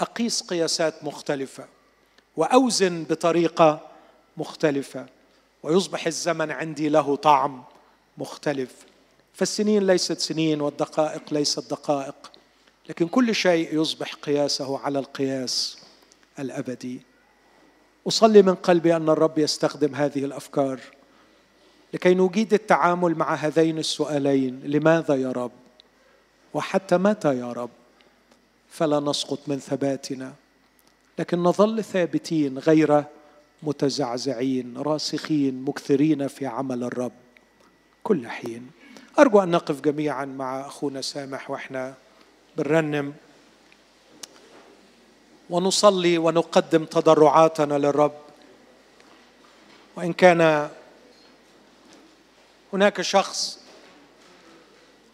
[0.00, 1.66] أقيس قياسات مختلفة
[2.36, 3.80] وأوزن بطريقة
[4.36, 5.06] مختلفة
[5.62, 7.64] ويصبح الزمن عندي له طعم
[8.18, 8.70] مختلف.
[9.34, 12.32] فالسنين ليست سنين والدقائق ليست دقائق
[12.88, 15.78] لكن كل شيء يصبح قياسه على القياس
[16.38, 17.02] الأبدي.
[18.08, 20.80] أصلي من قلبي أن الرب يستخدم هذه الأفكار
[21.94, 25.50] لكي نجيد التعامل مع هذين السؤالين لماذا يا رب؟
[26.54, 27.70] وحتى متى يا رب؟
[28.70, 30.34] فلا نسقط من ثباتنا.
[31.18, 33.04] لكن نظل ثابتين غير
[33.62, 37.12] متزعزعين راسخين مكثرين في عمل الرب.
[38.04, 38.70] كل حين.
[39.18, 41.94] أرجو أن نقف جميعا مع أخونا سامح وإحنا
[42.56, 43.14] بنرنم.
[45.50, 48.18] ونصلي ونقدم تضرعاتنا للرب.
[49.96, 50.70] وإن كان
[52.72, 53.58] هناك شخص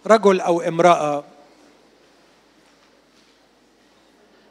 [0.07, 1.25] رجل أو امرأة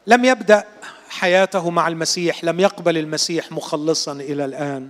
[0.07, 0.67] لم يبدأ
[1.09, 4.89] حياته مع المسيح لم يقبل المسيح مخلصا إلى الآن.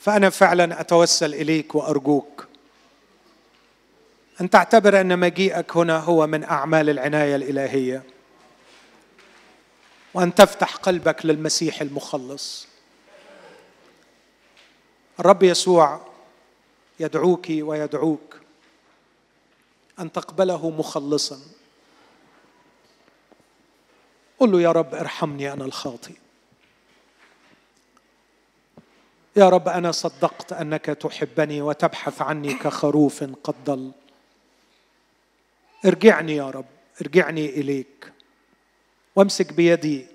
[0.00, 2.46] فأنا فعلا أتوسل إليك وأرجوك.
[4.40, 8.02] أن تعتبر أن مجيئك هنا هو من أعمال العناية الإلهية.
[10.14, 12.66] وأن تفتح قلبك للمسيح المخلص.
[15.20, 16.00] الرب يسوع
[17.00, 18.36] يدعوك ويدعوك
[19.98, 21.38] أن تقبله مخلصا.
[24.40, 26.14] قل له يا رب ارحمني أنا الخاطئ.
[29.36, 33.92] يا رب أنا صدقت أنك تحبني وتبحث عني كخروف قد ضل.
[35.86, 36.66] ارجعني يا رب
[37.00, 38.12] ارجعني إليك
[39.16, 40.06] وامسك بيدي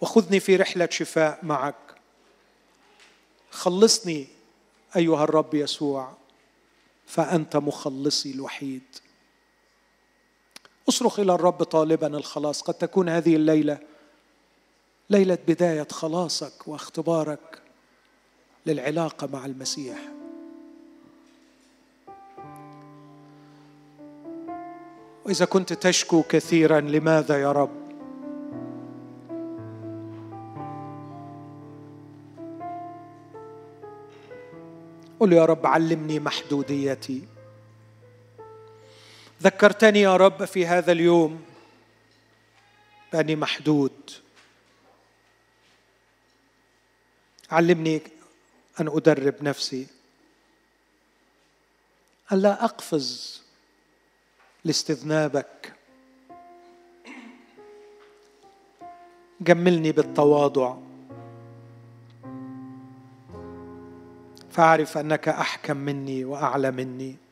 [0.00, 1.94] وخذني في رحلة شفاء معك.
[3.50, 4.26] خلصني
[4.96, 6.12] أيها الرب يسوع
[7.06, 8.82] فأنت مخلصي الوحيد.
[10.88, 12.62] اصرخ إلى الرب طالبا الخلاص.
[12.62, 13.78] قد تكون هذه الليلة
[15.10, 17.62] ليلة بداية خلاصك واختبارك
[18.66, 19.98] للعلاقة مع المسيح.
[25.24, 27.70] وإذا كنت تشكو كثيرا لماذا يا رب؟
[35.20, 37.39] قل يا رب علمني محدوديتي.
[39.42, 41.44] ذكرتني يا رب في هذا اليوم
[43.12, 44.10] باني محدود.
[47.50, 48.02] علمني
[48.80, 49.86] أن أدرب نفسي.
[52.32, 53.42] أن لا أقفز
[54.64, 55.72] لاستذنابك.
[59.40, 60.76] جملني بالتواضع.
[64.50, 67.29] فاعرف أنك أحكم مني وأعلى مني.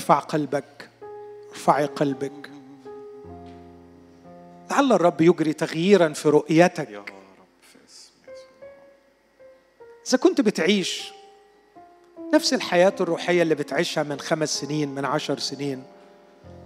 [0.00, 0.88] ارفع قلبك
[1.50, 2.50] ارفعي قلبك.
[4.70, 7.12] لعل الرب يجري تغييرا في رؤيتك.
[10.08, 11.12] إذا كنت بتعيش
[12.34, 15.82] نفس الحياة الروحية اللي بتعيشها من خمس سنين من عشر سنين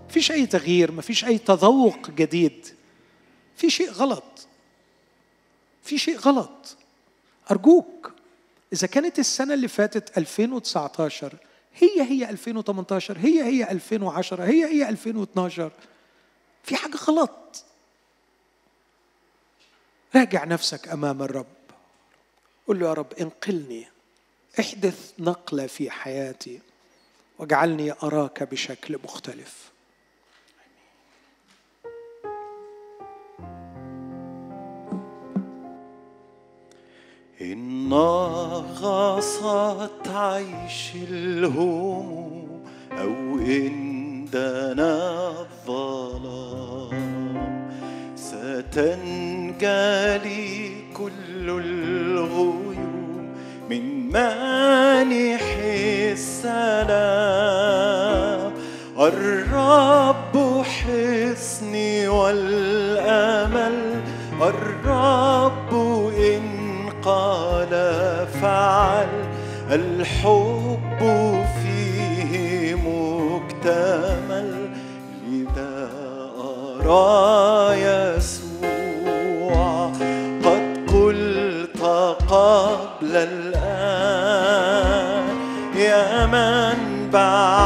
[0.08, 2.66] فيش أي تغيير ما فيش أي تذوق جديد.
[3.56, 4.46] في شيء غلط.
[5.82, 6.76] في شيء غلط.
[7.50, 8.12] أرجوك
[8.72, 11.36] إذا كانت السنة اللي فاتت 2019
[11.74, 15.72] هي هي 2018 هي هي 2010 هي هي 2012
[16.62, 17.64] في حاجة غلط.
[20.16, 21.46] راجع نفسك أمام الرب.
[22.68, 23.86] قل له يا رب انقلني.
[24.60, 26.60] احدث نقلة في حياتي
[27.38, 29.73] واجعلني أراك بشكل مختلف.
[37.52, 37.92] إن
[38.80, 45.30] غصت عيش الهموم أو إن دنا
[45.68, 46.94] الظلام
[48.16, 49.34] ستنجلي
[50.96, 53.34] كل الغيوم
[53.70, 55.56] من مانح
[56.12, 57.34] السلام.
[58.98, 64.02] الرب حصني والأمل
[64.42, 65.83] الرب
[67.04, 67.70] قال
[68.42, 69.08] فعل
[69.70, 71.00] الحب
[71.62, 74.50] فيه مكتمل.
[75.28, 75.88] لذا
[76.80, 79.90] أرى يسوع
[80.44, 81.80] قد قلت
[82.28, 85.24] قبل الآن
[85.76, 87.63] يا منبع الإحسان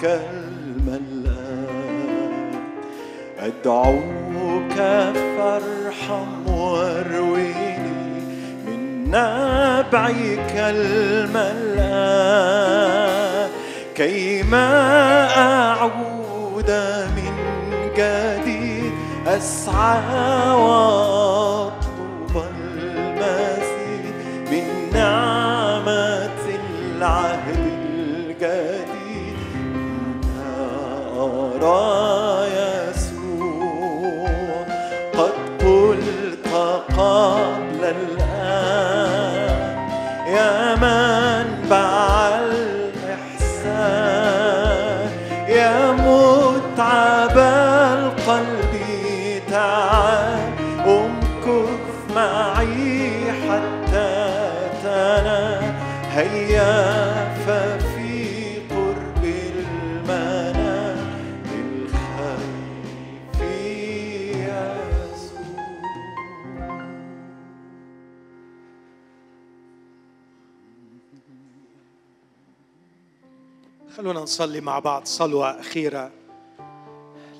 [0.00, 0.20] نبعك
[0.84, 1.70] الملآن
[3.40, 4.74] أدعوك
[5.38, 8.20] فارحم وارويني
[8.66, 11.80] من نبعك الملآن
[13.94, 14.68] كيما
[15.36, 16.70] أعود
[17.16, 17.34] من
[17.96, 18.92] جديد
[19.26, 21.29] أسعى وأطلب
[74.30, 76.10] نصلي مع بعض صلوة أخيرة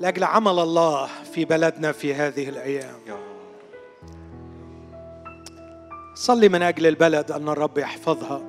[0.01, 2.99] لأجل عمل الله في بلدنا في هذه الأيام.
[6.15, 8.43] صلي من أجل البلد أن الرب يحفظها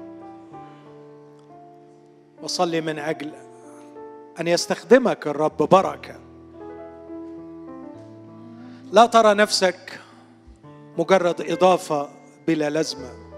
[2.43, 3.31] وصلي من أجل
[4.39, 6.19] أن يستخدمك الرب بركة.
[8.91, 9.99] لا ترى نفسك
[10.97, 12.09] مجرد إضافة
[12.47, 13.30] بلا لازمة.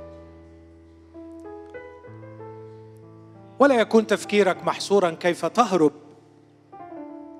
[3.63, 5.91] ولا يكون تفكيرك محصورا كيف تهرب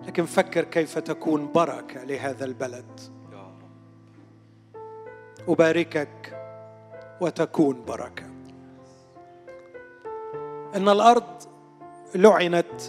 [0.08, 3.00] لكن فكر كيف تكون بركة لهذا البلد.
[5.48, 6.38] أباركك
[7.22, 8.26] وتكون بركة.
[10.76, 11.24] إن الأرض
[12.16, 12.82] لعنت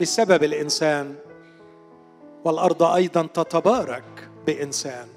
[0.00, 1.14] بسبب الإنسان
[2.44, 5.08] والأرض أيضا تتبارك بإنسان.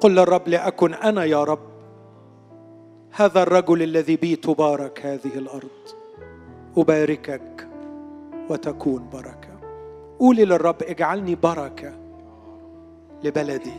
[0.00, 1.71] قل للرب لأكن أنا يا رب
[3.14, 5.68] هذا الرجل الذي بي تبارك هذه الأرض.
[6.76, 7.68] أباركك
[8.50, 9.60] وتكون بركة.
[10.18, 11.92] قولي للرب اجعلني بركة
[13.24, 13.72] لبلدي.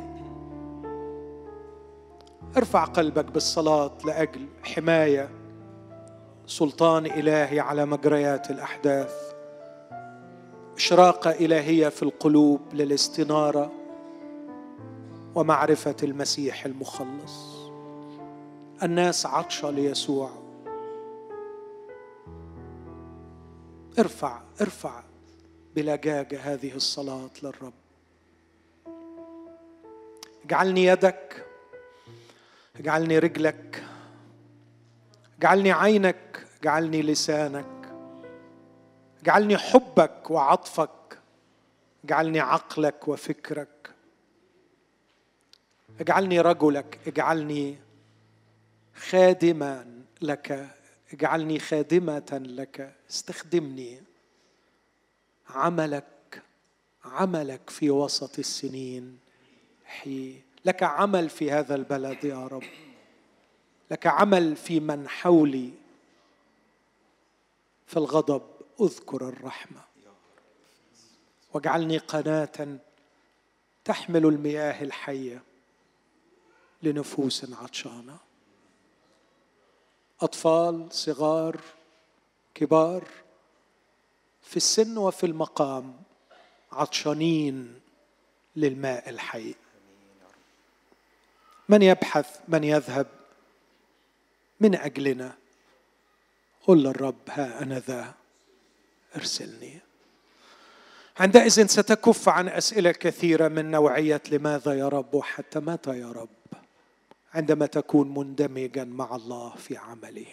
[2.58, 5.30] ارفع قلبك بالصلاة لأجل حماية
[6.48, 9.14] سلطان إلهي على مجريات الأحداث.
[10.78, 13.72] إشراقة إلهية في القلوب للاستنارة
[15.36, 17.53] ومعرفة المسيح المخلص.
[18.84, 20.32] الناس عطشة ليسوع.
[24.00, 25.04] ارفع ارفع
[25.76, 27.74] بلجاجة هذه الصلاة للرب.
[30.46, 31.46] اجعلني يدك
[32.80, 33.84] اجعلني رجلك
[35.40, 37.94] اجعلني عينك اجعلني لسانك.
[39.22, 41.20] اجعلني حبك وعطفك
[42.06, 43.90] اجعلني عقلك وفكرك.
[46.00, 47.83] اجعلني رجلك اجعلني
[48.96, 50.76] خادما لك
[51.14, 54.02] اجعلني خادمة لك استخدمني
[55.50, 56.14] عملك
[57.06, 59.20] عملك في وسط السنين.
[59.86, 60.42] حي.
[60.66, 62.64] لك عمل في هذا البلد يا رب.
[63.92, 65.72] لك عمل في من حولي.
[67.88, 68.42] في الغضب
[68.82, 69.82] أذكر الرحمة.
[71.54, 72.78] واجعلني قناة
[73.86, 75.44] تحمل المياه الحية
[76.84, 78.18] لنفوس عطشانة.
[80.24, 81.60] أطفال صغار
[82.56, 83.04] كبار
[84.42, 85.96] في السن وفي المقام
[86.72, 87.80] عطشانين
[88.56, 89.56] للماء الحي.
[91.70, 93.08] من يبحث؟ من يذهب؟
[94.60, 95.34] من أجلنا؟
[96.68, 98.14] قل للرب ها أنا ذا
[99.16, 99.80] أرسلني.
[101.20, 106.30] عندئذ ستكف عن أسئلة كثيرة من نوعية لماذا يا رب وحتى متى يا رب.
[107.34, 110.26] عندما تكون مندمجا مع الله في عمله.